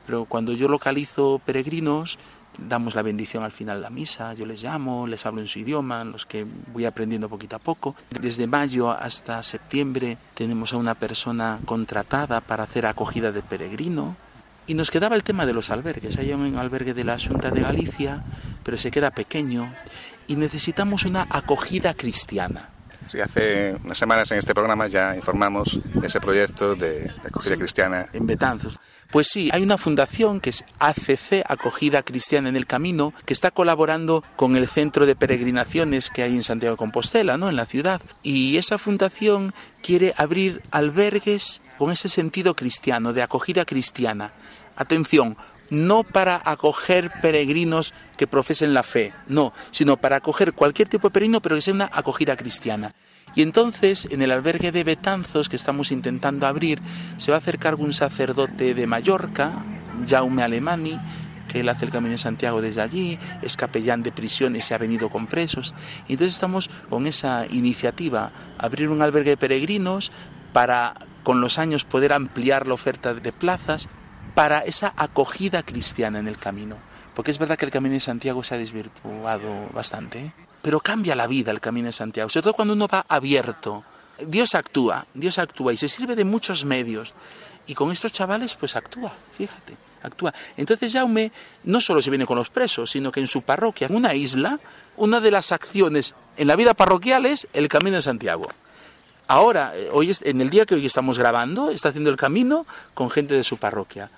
[0.06, 2.18] pero cuando yo localizo peregrinos,
[2.58, 5.58] damos la bendición al final de la misa, yo les llamo, les hablo en su
[5.58, 7.94] idioma, los que voy aprendiendo poquito a poco.
[8.20, 14.16] Desde mayo hasta septiembre tenemos a una persona contratada para hacer acogida de peregrino.
[14.66, 16.16] Y nos quedaba el tema de los albergues.
[16.16, 18.24] Hay un albergue de la Junta de Galicia,
[18.62, 19.70] pero se queda pequeño
[20.26, 22.70] y necesitamos una acogida cristiana.
[23.14, 28.08] Sí, hace unas semanas en este programa ya informamos de ese proyecto de, acogida cristiana.
[28.12, 28.80] En Betanzos.
[29.12, 33.52] Pues sí, hay una fundación que es ACC, Acogida Cristiana en el Camino, que está
[33.52, 37.48] colaborando con el centro de peregrinaciones que hay en Santiago de Compostela, ¿no?
[37.48, 38.02] en la ciudad.
[38.24, 44.32] Y esa fundación quiere abrir albergues con ese sentido cristiano, de acogida cristiana.
[44.74, 45.36] Atención,
[45.70, 51.12] no para acoger peregrinos que profesen la fe, no, sino para acoger cualquier tipo de
[51.12, 52.94] peregrino, pero que sea una acogida cristiana.
[53.34, 56.80] Y entonces, en el albergue de Betanzos que estamos intentando abrir,
[57.16, 59.52] se va a hacer cargo un sacerdote de Mallorca,
[60.08, 61.00] Jaume Alemani,
[61.48, 64.78] que él hace el camino de Santiago desde allí, es capellán de prisiones y ha
[64.78, 65.74] venido con presos.
[66.08, 70.12] Y entonces estamos con esa iniciativa, abrir un albergue de peregrinos
[70.52, 73.88] para con los años poder ampliar la oferta de plazas
[74.34, 76.76] para esa acogida cristiana en el camino.
[77.14, 80.32] Porque es verdad que el camino de Santiago se ha desvirtuado bastante.
[80.62, 83.84] pero cambia la vida el Camino de Santiago, sobre todo cuando uno va abierto.
[84.18, 87.12] Dios actúa, Dios actúa y se sirve de muchos medios.
[87.66, 90.32] Y con estos chavales, pues actúa, fíjate, actúa.
[90.56, 91.32] Entonces Jaume
[91.64, 94.58] no solo se viene con los presos, sino que en su parroquia, en una isla,
[94.96, 98.48] una de las acciones en la vida parroquial es el Camino de Santiago.
[99.26, 103.10] Ahora, eh, hoy en el día que hoy estamos grabando, está haciendo el camino con
[103.10, 104.10] gente de su parroquia.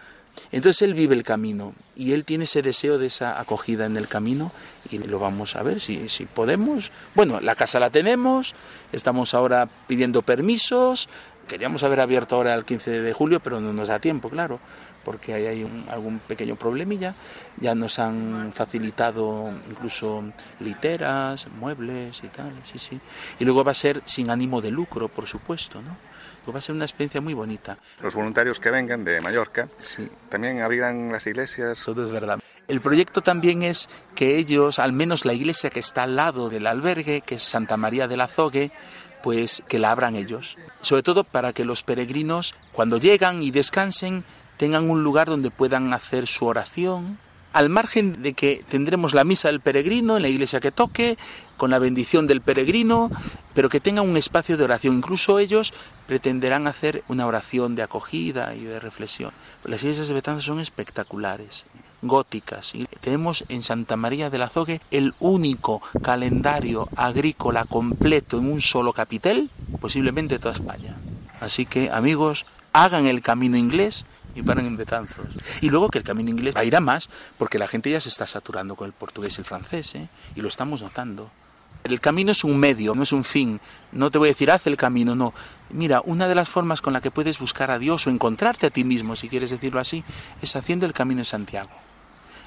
[0.53, 4.09] Entonces él vive el camino y él tiene ese deseo de esa acogida en el
[4.09, 4.53] camino
[4.90, 6.90] y lo vamos a ver si, si podemos.
[7.14, 8.55] Bueno, la casa la tenemos,
[8.92, 11.09] estamos ahora pidiendo permisos,
[11.49, 14.61] queríamos haber abierto ahora el 15 de julio, pero no nos da tiempo, claro
[15.07, 17.14] porque hay algún pequeño problemilla.
[17.59, 20.25] Ya nos han facilitado incluso
[20.59, 23.01] literas, muebles y tal, sí, sí.
[23.38, 25.96] Y luego va a ser sin ánimo de lucro, por supuesto, ¿no?
[26.52, 27.78] Va a ser una experiencia muy bonita.
[28.02, 30.09] Los voluntarios que vengan de Mallorca sí.
[30.28, 31.82] también abrirán las iglesias.
[31.85, 32.38] Todo es verdad.
[32.68, 36.66] El proyecto también es que ellos, al menos la iglesia que está al lado del
[36.66, 38.72] albergue, que es Santa María del Azogue,
[39.22, 40.56] pues que la abran ellos.
[40.80, 44.24] Sobre todo para que los peregrinos, cuando llegan y descansen,
[44.56, 47.18] tengan un lugar donde puedan hacer su oración,
[47.57, 51.16] al margen de que tendremos la misa del peregrino en la iglesia que toque,
[51.57, 53.11] con la bendición del peregrino,
[53.55, 54.95] pero que tengan un espacio de oración.
[54.95, 55.73] Incluso ellos
[56.07, 59.31] pretenderán hacer una oración de acogida y de reflexión.
[59.64, 61.64] Las iglesias de Betanzos son espectaculares,
[62.03, 62.75] góticas.
[62.75, 68.92] Y tenemos en Santa María del Azogue el único calendario agrícola completo en un solo
[68.92, 69.49] capitel,
[69.81, 70.95] posiblemente toda España.
[71.40, 74.05] Así que, amigos, hagan el camino inglés
[74.37, 75.27] y paran en Betanzos.
[75.61, 78.27] Y luego que el camino inglés va a más porque la gente ya se está
[78.27, 80.09] saturando con el portugués y el francés, ¿eh?
[80.37, 81.31] y lo estamos notando.
[81.85, 83.61] El camino es un medio, no es un fin.
[83.92, 85.33] No te voy a decir, haz el camino, no.
[85.70, 88.70] Mira, una de las formas con la que puedes buscar a Dios o encontrarte a
[88.70, 90.05] ti mismo, si quieres decirlo así,
[90.42, 91.70] es haciendo el camino de Santiago.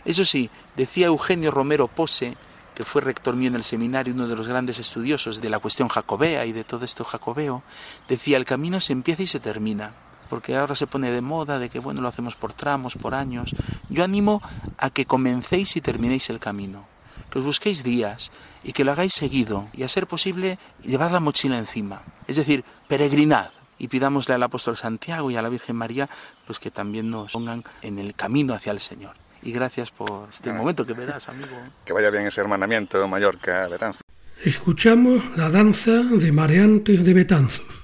[0.06, 2.36] Eso sí, decía Eugenio Romero Pose,
[2.76, 5.88] que fue rector mío en el seminario, uno de los grandes estudiosos de la cuestión
[5.88, 7.64] jacobea y de todo esto jacobeo,
[8.08, 9.94] decía, el camino se empieza y se termina
[10.30, 13.56] porque ahora se pone de moda de que bueno, lo hacemos por tramos, por años.
[13.90, 14.42] Yo animo
[14.78, 16.86] a que comencéis y terminéis el camino,
[17.32, 18.32] que os busquéis días
[18.64, 22.64] y que lo hagáis seguido y a ser posible llevar la mochila encima, es decir,
[22.88, 26.10] peregrinad y pidámosle al apóstol Santiago y a la Virgen María
[26.46, 29.16] pues que también nos pongan en el camino hacia el Señor.
[29.42, 31.56] Y gracias por este momento que me das, amigo.
[31.86, 34.02] Que vaya bien ese hermanamiento Mallorca-Betanzos.
[34.44, 37.79] Escuchamos la danza de mareantes de Betanzos.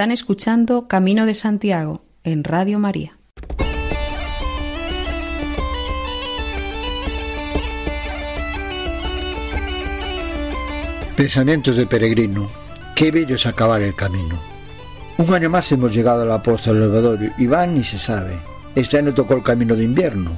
[0.00, 3.18] Están escuchando Camino de Santiago en Radio María.
[11.14, 12.48] Pensamientos de peregrino.
[12.96, 14.40] Qué bello es acabar el camino.
[15.18, 18.38] Un año más hemos llegado a la posta del Elevador y van ni se sabe.
[18.74, 20.30] Este año tocó el camino de invierno.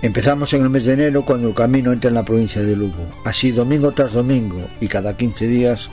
[0.00, 3.04] Empezamos en el mes de enero cuando el camino entra en la provincia de Lugo.
[3.24, 5.90] Así domingo tras domingo y cada 15 días,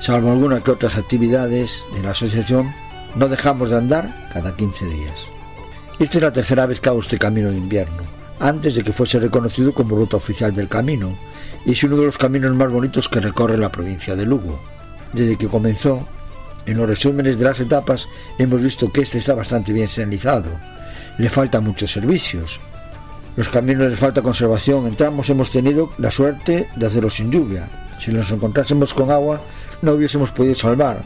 [0.00, 2.72] salvo algunas que otras actividades de la asociación,
[3.14, 5.18] no dejamos de andar cada 15 días.
[5.98, 8.02] Esta es la tercera vez que hago este camino de invierno,
[8.40, 11.16] antes de que fuese reconocido como ruta oficial del camino,
[11.64, 14.60] y es uno de los caminos más bonitos que recorre la provincia de Lugo.
[15.12, 16.04] Desde que comenzó,
[16.66, 20.50] en los resúmenes de las etapas hemos visto que este está bastante bien señalizado.
[21.18, 22.58] Le faltan muchos servicios.
[23.36, 24.86] Los caminos les falta conservación.
[24.86, 27.68] En tramos hemos tenido la suerte de hacerlo sin lluvia.
[28.00, 29.40] Si nos encontrásemos con agua,
[29.82, 31.02] no hubiésemos podido salvar,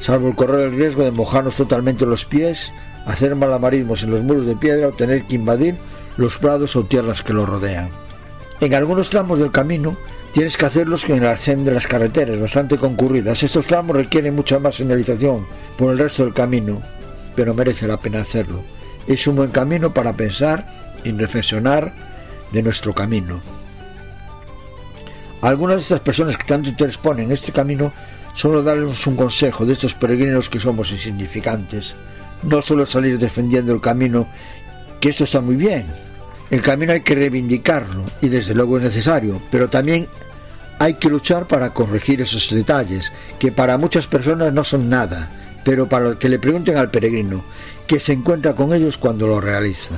[0.00, 2.70] salvo el correr el riesgo de mojarnos totalmente los pies,
[3.06, 5.76] hacer malabarismos en los muros de piedra o tener que invadir
[6.16, 7.88] los prados o tierras que lo rodean.
[8.60, 9.96] En algunos tramos del camino
[10.32, 13.42] tienes que hacerlos en la senda de las carreteras, bastante concurridas.
[13.42, 15.46] Estos tramos requieren mucha más señalización
[15.76, 16.80] por el resto del camino,
[17.34, 18.62] pero merece la pena hacerlo.
[19.06, 20.66] Es un buen camino para pensar
[21.04, 21.92] y reflexionar
[22.52, 23.53] de nuestro camino.
[25.44, 27.92] Algunas de estas personas que tanto interés ponen en este camino,
[28.34, 31.94] solo darles un consejo de estos peregrinos que somos insignificantes.
[32.42, 34.26] No solo salir defendiendo el camino,
[35.00, 35.84] que esto está muy bien,
[36.50, 40.08] el camino hay que reivindicarlo y desde luego es necesario, pero también
[40.78, 45.28] hay que luchar para corregir esos detalles, que para muchas personas no son nada,
[45.62, 47.42] pero para que le pregunten al peregrino,
[47.86, 49.94] que se encuentra con ellos cuando lo realiza.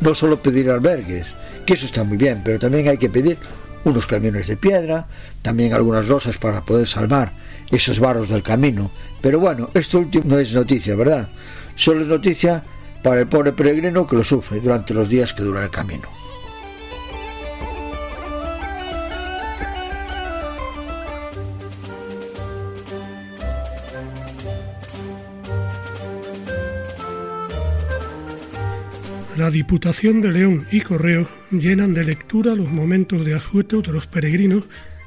[0.00, 1.26] No solo pedir albergues,
[1.66, 3.38] que eso está muy bien, pero también hay que pedir
[3.84, 5.06] unos camiones de piedra,
[5.42, 7.32] también algunas rosas para poder salvar
[7.70, 8.90] esos barros del camino.
[9.20, 11.28] Pero bueno, esto último no es noticia, ¿verdad?
[11.76, 12.62] Solo es noticia
[13.02, 16.23] para el pobre peregrino que lo sufre durante los días que dura el camino.
[29.36, 34.06] La Diputación de León y Correo llenan de lectura los momentos de asueto de los
[34.06, 34.62] peregrinos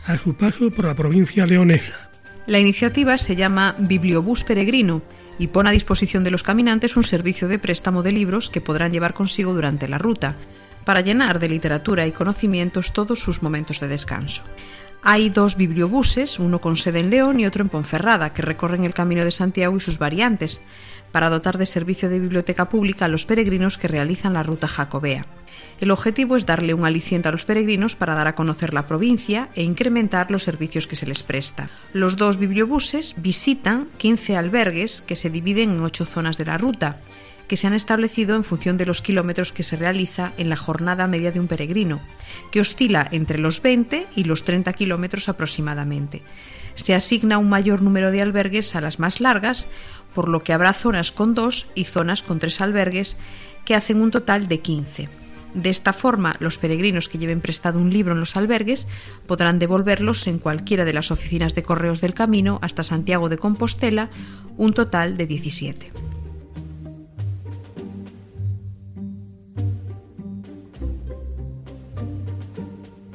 [0.05, 2.09] a su paso por la provincia leonesa.
[2.45, 5.01] La iniciativa se llama Bibliobús Peregrino
[5.39, 8.91] y pone a disposición de los caminantes un servicio de préstamo de libros que podrán
[8.91, 10.35] llevar consigo durante la ruta,
[10.83, 14.43] para llenar de literatura y conocimientos todos sus momentos de descanso.
[15.03, 18.93] Hay dos bibliobuses, uno con sede en León y otro en Ponferrada, que recorren el
[18.93, 20.61] Camino de Santiago y sus variantes,
[21.17, 25.25] para dotar de servicio de biblioteca pública a los peregrinos que realizan la ruta jacobea.
[25.81, 29.49] El objetivo es darle un aliciente a los peregrinos para dar a conocer la provincia
[29.55, 31.69] e incrementar los servicios que se les presta.
[31.91, 36.97] Los dos bibliobuses visitan 15 albergues que se dividen en ocho zonas de la ruta,
[37.47, 41.07] que se han establecido en función de los kilómetros que se realiza en la jornada
[41.07, 41.99] media de un peregrino,
[42.51, 46.21] que oscila entre los 20 y los 30 kilómetros aproximadamente.
[46.75, 49.67] Se asigna un mayor número de albergues a las más largas,
[50.17, 53.17] por lo que habrá zonas con dos y zonas con tres albergues,
[53.65, 55.09] que hacen un total de 15.
[55.53, 58.87] De esta forma, los peregrinos que lleven prestado un libro en los albergues
[59.27, 64.09] podrán devolverlos en cualquiera de las oficinas de correos del camino hasta Santiago de Compostela,
[64.57, 65.91] un total de 17.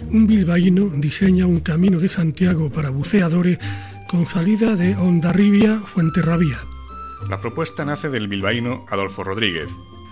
[0.09, 3.59] Un bilbaíno diseña un camino de Santiago para buceadores
[4.07, 6.61] con salida de Ondarribia Fuenterrabía.
[7.29, 9.71] La propuesta nace del bilbaíno Adolfo Rodríguez,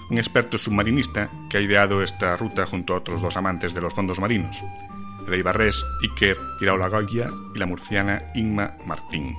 [0.09, 3.95] un experto submarinista que ha ideado esta ruta junto a otros dos amantes de los
[3.95, 4.63] fondos marinos,
[5.27, 9.37] el ibarrés Iker Iraolagoya y la murciana Inma Martín.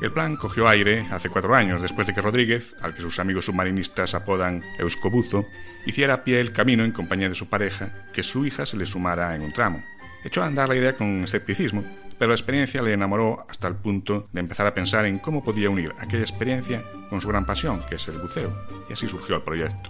[0.00, 3.44] El plan cogió aire hace cuatro años después de que Rodríguez, al que sus amigos
[3.44, 5.44] submarinistas apodan Euskobuzo,
[5.84, 8.86] hiciera a pie el camino en compañía de su pareja, que su hija se le
[8.86, 9.84] sumara en un tramo.
[10.24, 11.84] Echó a andar la idea con escepticismo,
[12.20, 15.70] pero la experiencia le enamoró hasta el punto de empezar a pensar en cómo podía
[15.70, 18.54] unir aquella experiencia con su gran pasión, que es el buceo,
[18.90, 19.88] y así surgió el proyecto.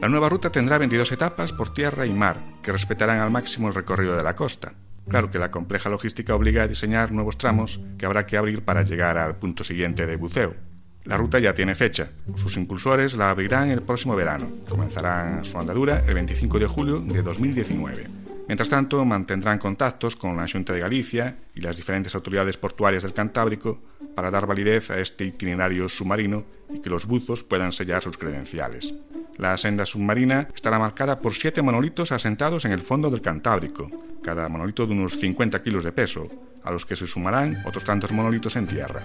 [0.00, 3.74] La nueva ruta tendrá 22 etapas por tierra y mar, que respetarán al máximo el
[3.74, 4.72] recorrido de la costa.
[5.10, 8.82] Claro que la compleja logística obliga a diseñar nuevos tramos que habrá que abrir para
[8.82, 10.54] llegar al punto siguiente de buceo.
[11.04, 12.12] La ruta ya tiene fecha.
[12.34, 14.50] Sus impulsores la abrirán el próximo verano.
[14.70, 18.27] Comenzarán su andadura el 25 de julio de 2019.
[18.48, 23.12] Mientras tanto, mantendrán contactos con la Junta de Galicia y las diferentes autoridades portuarias del
[23.12, 23.78] Cantábrico
[24.14, 28.94] para dar validez a este itinerario submarino y que los buzos puedan sellar sus credenciales.
[29.36, 33.90] La senda submarina estará marcada por siete monolitos asentados en el fondo del Cantábrico,
[34.22, 36.28] cada monolito de unos 50 kilos de peso,
[36.64, 39.02] a los que se sumarán otros tantos monolitos en tierra.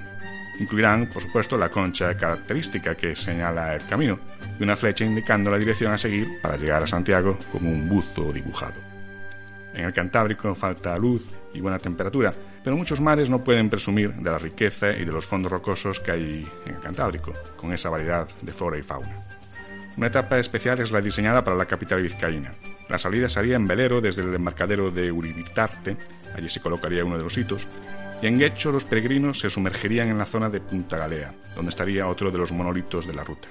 [0.60, 4.20] Incluirán, por supuesto, la concha característica que señala el camino
[4.58, 8.32] y una flecha indicando la dirección a seguir para llegar a Santiago como un buzo
[8.32, 8.93] dibujado.
[9.74, 14.30] En el Cantábrico falta luz y buena temperatura, pero muchos mares no pueden presumir de
[14.30, 18.28] la riqueza y de los fondos rocosos que hay en el Cantábrico, con esa variedad
[18.42, 19.26] de flora y fauna.
[19.98, 22.52] Una etapa especial es la diseñada para la capital vizcaína.
[22.90, 25.98] La salida sería en velero desde el embarcadero de Uribitarte,
[26.36, 27.68] allí se colocaría uno de los hitos,
[28.22, 32.08] y en Guecho los peregrinos se sumergirían en la zona de Punta Galea, donde estaría
[32.08, 33.50] otro de los monolitos de la ruta.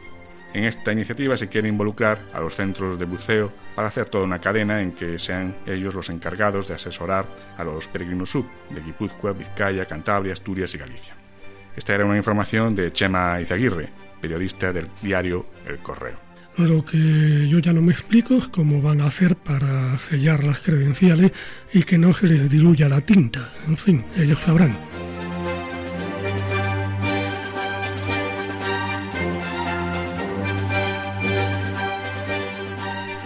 [0.55, 4.41] En esta iniciativa se quiere involucrar a los centros de buceo para hacer toda una
[4.41, 7.25] cadena en que sean ellos los encargados de asesorar
[7.57, 11.15] a los peregrinos sub de Guipúzcoa, Vizcaya, Cantabria, Asturias y Galicia.
[11.75, 13.89] Esta era una información de Chema Izaguirre,
[14.21, 16.19] periodista del diario El Correo.
[16.59, 20.61] Lo que yo ya no me explico es cómo van a hacer para sellar las
[20.61, 21.33] credenciales
[21.73, 23.51] y que no se les diluya la tinta.
[23.67, 24.77] En fin, ellos sabrán.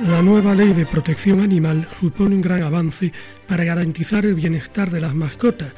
[0.08, 3.12] La nueva ley de protección animal supone un gran avance
[3.48, 5.72] para garantizar el bienestar de las mascotas,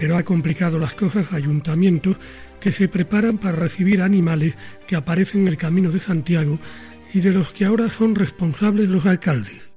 [0.00, 2.16] pero ha complicado las cosas a ayuntamientos
[2.58, 4.56] que se preparan para recibir animales
[4.88, 6.58] que aparecen en el Camino de Santiago
[7.14, 9.71] y de los que ahora son responsables los alcaldes.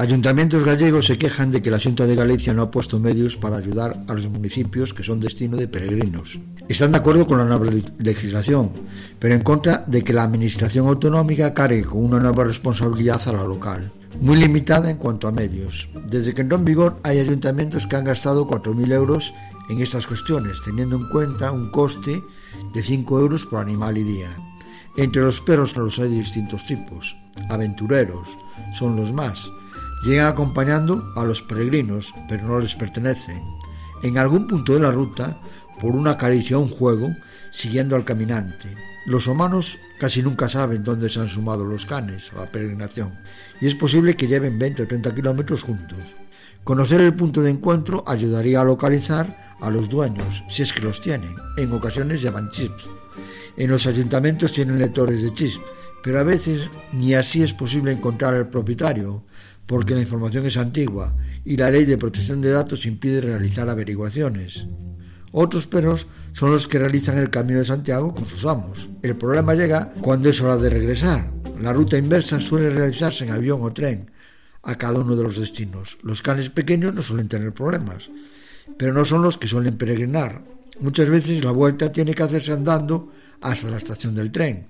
[0.00, 3.58] Ayuntamientos gallegos se quejan de que la Junta de Galicia no ha puesto medios para
[3.58, 6.40] ayudar a los municipios que son destino de peregrinos.
[6.70, 7.66] Están de acuerdo con la nueva
[7.98, 8.70] legislación,
[9.18, 13.44] pero en contra de que la Administración autonómica cargue con una nueva responsabilidad a la
[13.44, 13.92] local,
[14.22, 15.90] muy limitada en cuanto a medios.
[16.06, 19.34] Desde que entró en vigor hay ayuntamientos que han gastado 4.000 euros
[19.68, 22.22] en estas cuestiones, teniendo en cuenta un coste
[22.72, 24.30] de 5 euros por animal y día.
[24.96, 27.18] Entre los perros los hay distintos tipos.
[27.50, 28.28] Aventureros
[28.72, 29.50] son los más,
[30.02, 33.42] Llegan acompañando a los peregrinos, pero no les pertenecen.
[34.02, 35.38] En algún punto de la ruta,
[35.80, 37.14] por una caricia o un juego,
[37.50, 38.74] siguiendo al caminante.
[39.06, 43.18] Los humanos casi nunca saben dónde se han sumado los canes a la peregrinación,
[43.60, 45.98] y es posible que lleven 20 o 30 kilómetros juntos.
[46.64, 51.00] Conocer el punto de encuentro ayudaría a localizar a los dueños, si es que los
[51.00, 51.34] tienen.
[51.56, 52.84] En ocasiones llevan chips.
[53.56, 55.60] En los ayuntamientos tienen lectores de chips,
[56.02, 59.24] pero a veces ni así es posible encontrar al propietario,
[59.70, 61.14] porque la información es antigua
[61.44, 64.66] y la ley de protección de datos impide realizar averiguaciones.
[65.30, 68.90] Otros perros son los que realizan el camino de Santiago con sus amos.
[69.00, 71.30] El problema llega cuando es hora de regresar.
[71.60, 74.10] La ruta inversa suele realizarse en avión o tren
[74.64, 75.98] a cada uno de los destinos.
[76.02, 78.10] Los canes pequeños no suelen tener problemas,
[78.76, 80.42] pero no son los que suelen peregrinar.
[80.80, 84.66] Muchas veces la vuelta tiene que hacerse andando hasta la estación del tren.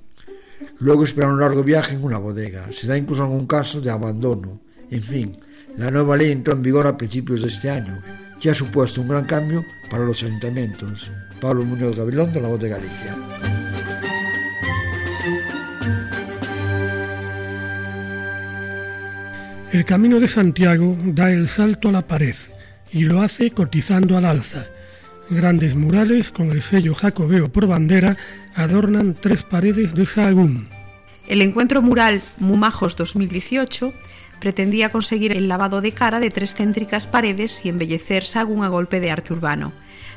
[0.78, 2.70] Luego esperar un largo viaje en una bodega.
[2.70, 5.36] Se da incluso algún caso de abandono en fin,
[5.76, 8.02] la nueva ley entró en vigor a principios de este año
[8.42, 11.10] y ha supuesto un gran cambio para los ayuntamientos.
[11.40, 13.16] Pablo Muñoz Gavilón, de La Voz de Galicia.
[19.72, 22.34] El Camino de Santiago da el salto a la pared
[22.90, 24.66] y lo hace cotizando al alza.
[25.28, 28.16] Grandes murales con el sello jacobeo por bandera
[28.56, 30.68] adornan tres paredes de Sahagún.
[31.28, 33.92] El encuentro mural Mumajos 2018
[34.40, 38.98] pretendía conseguir el lavado de cara de tres céntricas paredes y embellecer Sagún a golpe
[38.98, 39.72] de arte urbano.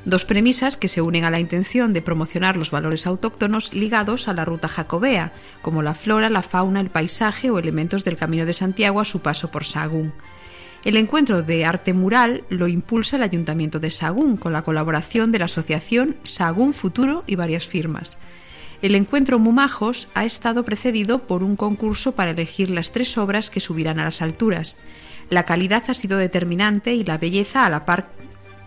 [0.05, 4.34] Dos premisas que se unen a la intención de promocionar los valores autóctonos ligados a
[4.34, 8.53] la ruta jacobea, como la flora, la fauna, el paisaje o elementos del Camino de
[8.53, 10.13] Santiago a su paso por Sagún.
[10.84, 15.39] El encuentro de arte mural lo impulsa el Ayuntamiento de Sagún con la colaboración de
[15.39, 18.17] la asociación Sagún Futuro y varias firmas.
[18.84, 23.62] El encuentro Mumajos ha estado precedido por un concurso para elegir las tres obras que
[23.62, 24.78] subirán a las alturas.
[25.30, 28.10] La calidad ha sido determinante y la belleza a la par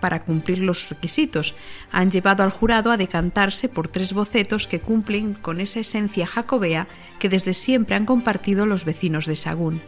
[0.01, 1.55] para cumplir los requisitos.
[1.93, 6.89] Han llevado al jurado a decantarse por tres bocetos que cumplen con esa esencia jacobea
[7.19, 9.83] que desde siempre han compartido los vecinos de Sagún.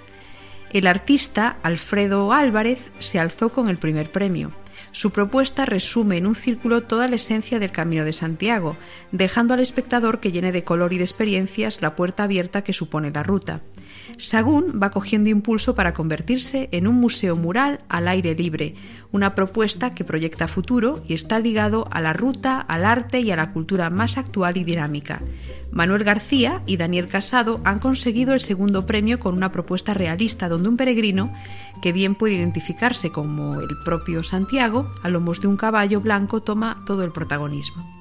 [0.74, 4.52] El artista Alfredo Álvarez se alzó con el primer premio.
[4.92, 8.76] Su propuesta resume en un círculo toda la esencia del Camino de Santiago,
[9.12, 13.10] dejando al espectador que llene de color y de experiencias la puerta abierta que supone
[13.10, 13.60] la ruta.
[14.16, 18.74] Sagún va cogiendo impulso para convertirse en un museo mural al aire libre,
[19.12, 23.36] una propuesta que proyecta futuro y está ligado a la ruta, al arte y a
[23.36, 25.22] la cultura más actual y dinámica.
[25.70, 30.68] Manuel García y Daniel Casado han conseguido el segundo premio con una propuesta realista donde
[30.68, 31.32] un peregrino,
[31.82, 36.82] que bien puede identificarse como el propio Santiago, a lomos de un caballo blanco toma
[36.86, 37.97] todo el protagonismo.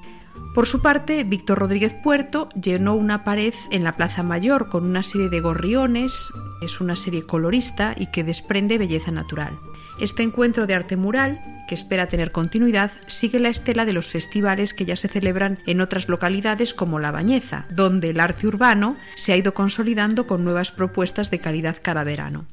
[0.58, 5.04] Por su parte, Víctor Rodríguez Puerto llenó una pared en la Plaza Mayor con una
[5.04, 6.32] serie de gorriones,
[6.64, 9.54] es una serie colorista y que desprende belleza natural.
[10.02, 14.74] Este encuentro de arte mural, que espera tener continuidad, sigue la estela de los festivales
[14.74, 19.34] que ya se celebran en otras localidades como La Bañeza, donde el arte urbano se
[19.34, 22.48] ha ido consolidando con nuevas propuestas de calidad cada verano.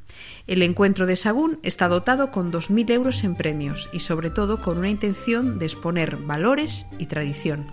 [0.46, 4.78] El encuentro de Sagún está dotado con 2.000 euros en premios y sobre todo con
[4.78, 7.66] una intención de exponer valores y tradición.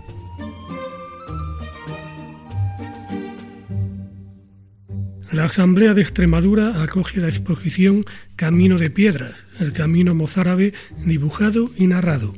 [5.32, 8.04] La Asamblea de Extremadura acoge la exposición
[8.36, 10.74] Camino de Piedras, el camino mozárabe
[11.06, 12.34] dibujado y narrado.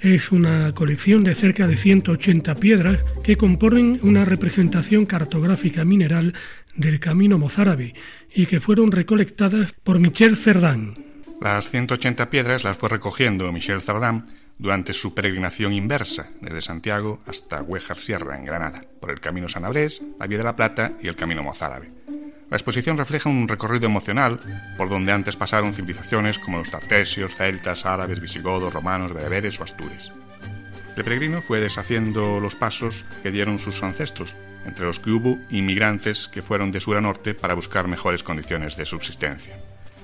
[0.00, 6.34] Es una colección de cerca de 180 piedras que componen una representación cartográfica mineral
[6.76, 7.94] del camino mozárabe
[8.36, 10.94] y que fueron recolectadas por Michel Cerdán.
[11.40, 14.24] Las 180 piedras las fue recogiendo Michel Cerdán
[14.58, 19.64] durante su peregrinación inversa, desde Santiago hasta Huejar Sierra, en Granada, por el Camino San
[19.64, 21.90] Abrés, la Vía de la Plata y el Camino Mozárabe.
[22.50, 24.38] La exposición refleja un recorrido emocional
[24.76, 30.12] por donde antes pasaron civilizaciones como los tartesios, celtas, árabes, visigodos, romanos, bereberes o astures.
[30.96, 34.34] El peregrino fue deshaciendo los pasos que dieron sus ancestros,
[34.64, 38.78] entre los que hubo inmigrantes que fueron de sur a norte para buscar mejores condiciones
[38.78, 39.58] de subsistencia.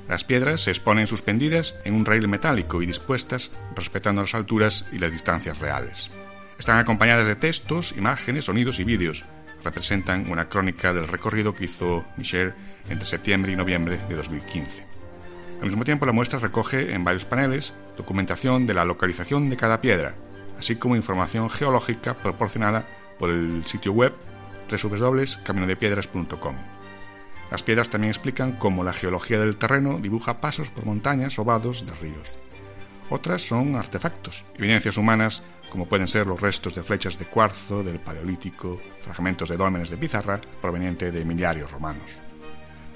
[0.06, 4.98] Las piedras se exponen suspendidas en un rail metálico y dispuestas respetando las alturas y
[4.98, 6.10] las distancias reales.
[6.58, 9.24] Están acompañadas de textos, imágenes, sonidos y vídeos,
[9.64, 12.52] representan una crónica del recorrido que hizo Michel
[12.90, 14.84] entre septiembre y noviembre de 2015.
[15.62, 19.80] Al mismo tiempo, la muestra recoge en varios paneles documentación de la localización de cada
[19.80, 20.14] piedra,
[20.62, 22.86] así como información geológica proporcionada
[23.18, 24.14] por el sitio web
[24.70, 26.54] www.caminodepiedras.com.
[27.50, 31.84] Las piedras también explican cómo la geología del terreno dibuja pasos por montañas o vados
[31.84, 32.38] de ríos.
[33.10, 37.98] Otras son artefactos, evidencias humanas como pueden ser los restos de flechas de cuarzo del
[37.98, 42.22] Paleolítico, fragmentos de dólmenes de pizarra proveniente de miliarios romanos.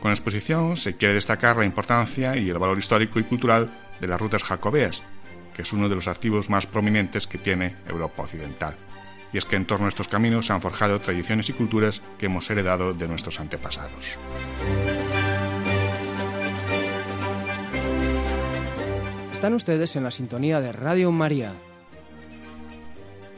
[0.01, 3.69] Con la exposición se quiere destacar la importancia y el valor histórico y cultural
[4.01, 5.03] de las rutas jacobeas,
[5.57, 8.77] que es uno de los activos más prominentes que tiene Europa Occidental.
[9.33, 12.27] Y es que en torno a estos caminos se han forjado tradiciones y culturas que
[12.27, 14.19] hemos heredado de nuestros antepasados.
[19.33, 21.55] Están ustedes en la sintonía de Radio María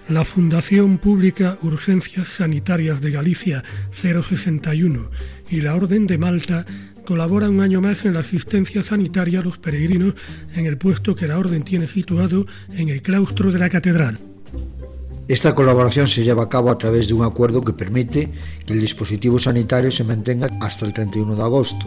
[0.08, 3.62] la Fundación Pública Urgencias Sanitarias de Galicia
[3.92, 5.10] 061
[5.50, 6.64] y la Orden de Malta
[7.09, 10.12] colaboran un año más en la asistencia sanitaria a los peregrinos
[10.54, 14.18] en el puesto que la Orden tiene situado en el claustro de la Catedral.
[15.26, 18.30] Esta colaboración se lleva a cabo a través de un acuerdo que permite
[18.66, 21.86] que el dispositivo sanitario se mantenga hasta el 31 de agosto,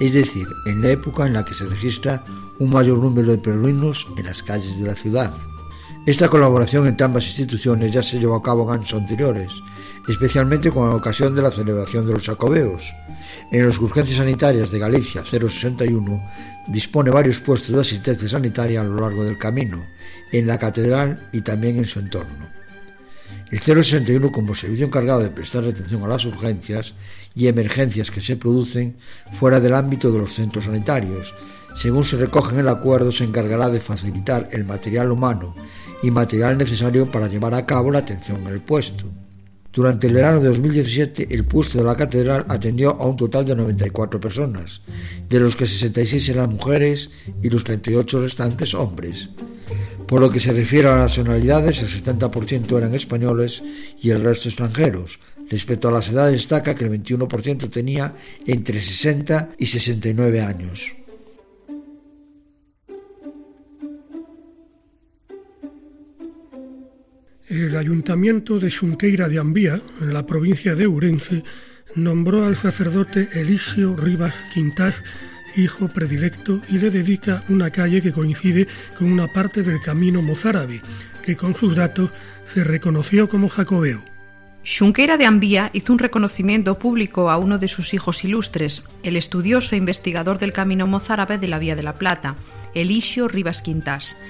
[0.00, 2.24] es decir, en la época en la que se registra
[2.58, 5.32] un mayor número de peregrinos en las calles de la ciudad.
[6.06, 9.52] Esta colaboración entre ambas instituciones ya se llevó a cabo en años anteriores,
[10.08, 12.94] especialmente con ocasión de la celebración de los Jacobeos.
[13.50, 16.22] En las urgencias sanitarias de Galicia 061
[16.68, 19.84] dispone varios puestos de asistencia sanitaria a lo largo del camino,
[20.32, 22.56] en la catedral y también en su entorno.
[23.50, 26.94] El 061 como servicio encargado de prestar atención a las urgencias
[27.34, 28.96] y emergencias que se producen
[29.38, 31.32] fuera del ámbito de los centros sanitarios.
[31.76, 35.54] Según se recoge en el acuerdo, se encargará de facilitar el material humano
[36.02, 39.12] y material necesario para llevar a cabo la atención en el puesto.
[39.76, 43.54] Durante el verano de 2017, el puesto de la catedral atendió a un total de
[43.54, 44.80] 94 personas,
[45.28, 47.10] de los que 66 eran mujeres
[47.42, 49.28] y los 38 restantes hombres.
[50.08, 53.62] Por lo que se refiere a nacionalidades, el 70% eran españoles
[54.00, 55.20] y el resto extranjeros.
[55.50, 58.14] Respecto a las edades, destaca que el 21% tenía
[58.46, 60.94] entre 60 y 69 años.
[67.48, 71.44] El ayuntamiento de Xunqueira de Ambía, en la provincia de Ourense,
[71.94, 74.96] nombró al sacerdote Elisio Rivas Quintás
[75.56, 80.82] hijo predilecto y le dedica una calle que coincide con una parte del camino mozárabe,
[81.22, 82.10] que con sus datos
[82.52, 84.02] se reconoció como jacobeo.
[84.62, 89.74] Xunqueira de Ambía hizo un reconocimiento público a uno de sus hijos ilustres, el estudioso
[89.74, 92.34] e investigador del camino mozárabe de la Vía de la Plata,
[92.74, 94.20] Elisio Rivas Quintás.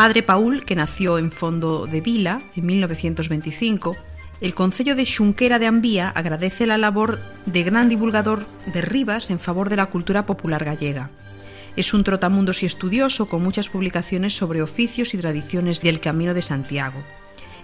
[0.00, 3.94] Padre Paul, que nació en Fondo de Vila en 1925,
[4.40, 9.38] el Concello de Xunquera de Ambía agradece la labor de gran divulgador de Rivas en
[9.38, 11.10] favor de la cultura popular gallega.
[11.76, 16.40] Es un trotamundos y estudioso con muchas publicaciones sobre oficios y tradiciones del Camino de
[16.40, 17.02] Santiago.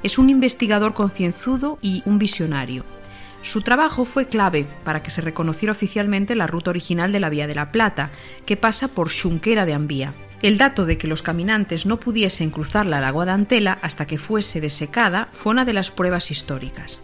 [0.03, 2.84] Es un investigador concienzudo y un visionario.
[3.41, 7.47] Su trabajo fue clave para que se reconociera oficialmente la ruta original de la Vía
[7.47, 8.11] de la Plata,
[8.45, 10.12] que pasa por Xunquera de Ambía.
[10.43, 14.18] El dato de que los caminantes no pudiesen cruzar la lagua de Antela hasta que
[14.18, 17.03] fuese desecada fue una de las pruebas históricas.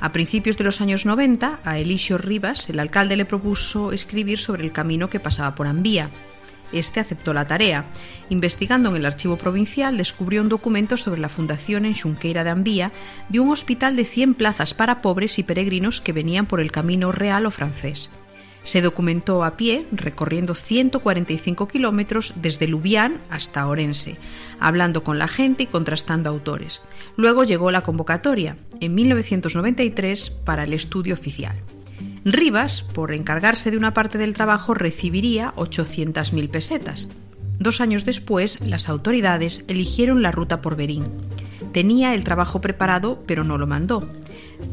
[0.00, 4.62] A principios de los años 90, a Elisio Rivas, el alcalde le propuso escribir sobre
[4.62, 6.08] el camino que pasaba por Ambía.
[6.70, 7.86] Este aceptó la tarea.
[8.28, 12.92] Investigando en el archivo provincial, descubrió un documento sobre la fundación en Xunqueira de Ambía
[13.28, 17.10] de un hospital de 100 plazas para pobres y peregrinos que venían por el camino
[17.10, 18.10] real o francés.
[18.68, 24.18] Se documentó a pie, recorriendo 145 kilómetros desde Lubián hasta Orense,
[24.60, 26.82] hablando con la gente y contrastando autores.
[27.16, 31.56] Luego llegó la convocatoria, en 1993, para el estudio oficial.
[32.26, 37.08] Rivas, por encargarse de una parte del trabajo, recibiría 800.000 pesetas.
[37.58, 41.04] Dos años después, las autoridades eligieron la ruta por Berín.
[41.72, 44.06] Tenía el trabajo preparado, pero no lo mandó.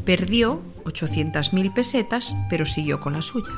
[0.04, 3.52] Perdió 800.000 pesetas, pero siguió con la suya.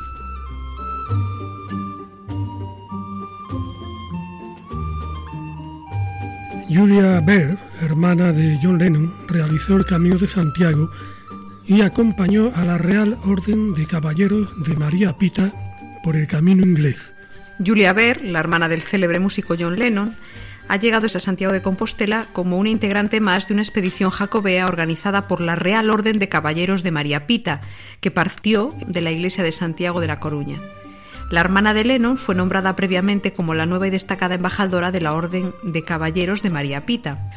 [6.69, 10.91] Julia Baird, hermana de John Lennon, realizó el Camino de Santiago
[11.66, 15.53] y acompañó a la Real Orden de Caballeros de María Pita
[16.05, 16.99] por el camino inglés.
[17.64, 20.14] Julia Baird, la hermana del célebre músico John Lennon,
[20.69, 25.27] ha llegado a Santiago de Compostela como una integrante más de una expedición jacobea organizada
[25.27, 27.62] por la Real Orden de Caballeros de María Pita,
[28.01, 30.61] que partió de la iglesia de Santiago de la Coruña.
[31.31, 35.12] La hermana de Lennon fue nombrada previamente como la nueva y destacada embajadora de la
[35.12, 37.31] Orden de Caballeros de María Pita.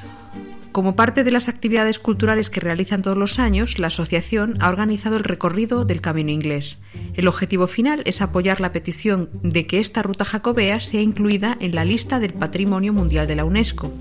[0.72, 5.18] Como parte de las actividades culturales que realizan todos los años, la asociación ha organizado
[5.18, 6.82] el recorrido del Camino Inglés.
[7.16, 11.76] El objetivo final es apoyar la petición de que esta ruta jacobea sea incluida en
[11.76, 13.92] la lista del Patrimonio Mundial de la UNESCO.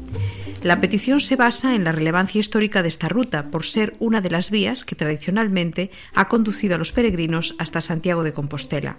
[0.63, 4.31] La petición se basa en la relevancia histórica de esta ruta, por ser una de
[4.31, 8.99] las vías que tradicionalmente ha conducido a los peregrinos hasta Santiago de Compostela.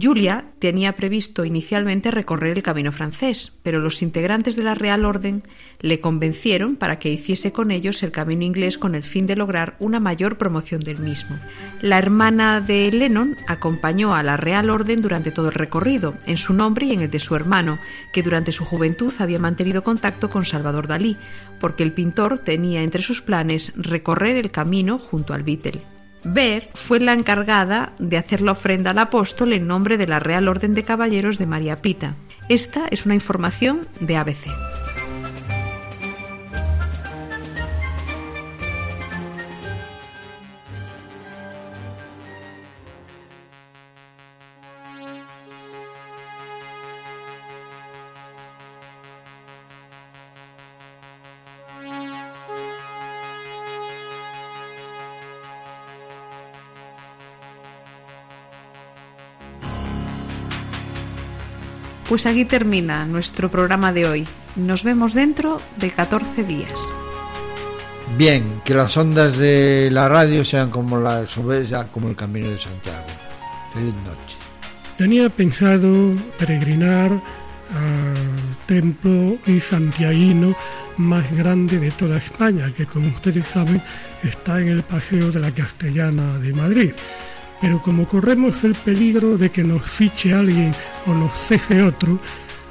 [0.00, 5.42] Julia tenía previsto inicialmente recorrer el camino francés, pero los integrantes de la Real Orden
[5.80, 9.76] le convencieron para que hiciese con ellos el camino inglés con el fin de lograr
[9.78, 11.38] una mayor promoción del mismo.
[11.80, 16.52] La hermana de Lennon acompañó a la Real Orden durante todo el recorrido, en su
[16.52, 17.78] nombre y en el de su hermano,
[18.12, 21.16] que durante su juventud había mantenido contacto con Salvador Dalí,
[21.58, 25.95] porque el pintor tenía entre sus planes recorrer el camino junto al Beatle.
[26.24, 30.48] Ver fue la encargada de hacer la ofrenda al apóstol en nombre de la Real
[30.48, 32.14] Orden de Caballeros de María Pita.
[32.48, 34.75] Esta es una información de ABC.
[62.08, 64.28] Pues aquí termina nuestro programa de hoy.
[64.54, 66.70] Nos vemos dentro de 14 días.
[68.16, 73.06] Bien, que las ondas de la radio sean como ovejas, como el camino de Santiago.
[73.74, 74.38] Feliz noche.
[74.96, 80.54] Tenía pensado peregrinar al templo y santiaguino
[80.98, 83.82] más grande de toda España, que como ustedes saben
[84.22, 86.92] está en el Paseo de la Castellana de Madrid
[87.60, 90.74] pero como corremos el peligro de que nos fiche alguien
[91.06, 92.18] o nos ceje otro,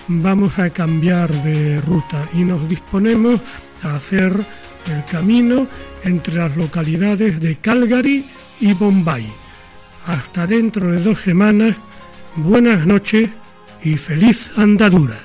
[0.08, 3.42] vamos a cambiar de ruta y nos disponemos
[3.84, 4.34] a hacer
[4.92, 5.68] el camino
[6.04, 8.26] entre las localidades de Calgary
[8.60, 9.28] y Bombay.
[10.06, 11.76] Hasta dentro de dos semanas,
[12.36, 13.30] buenas noches
[13.84, 15.25] y feliz andadura.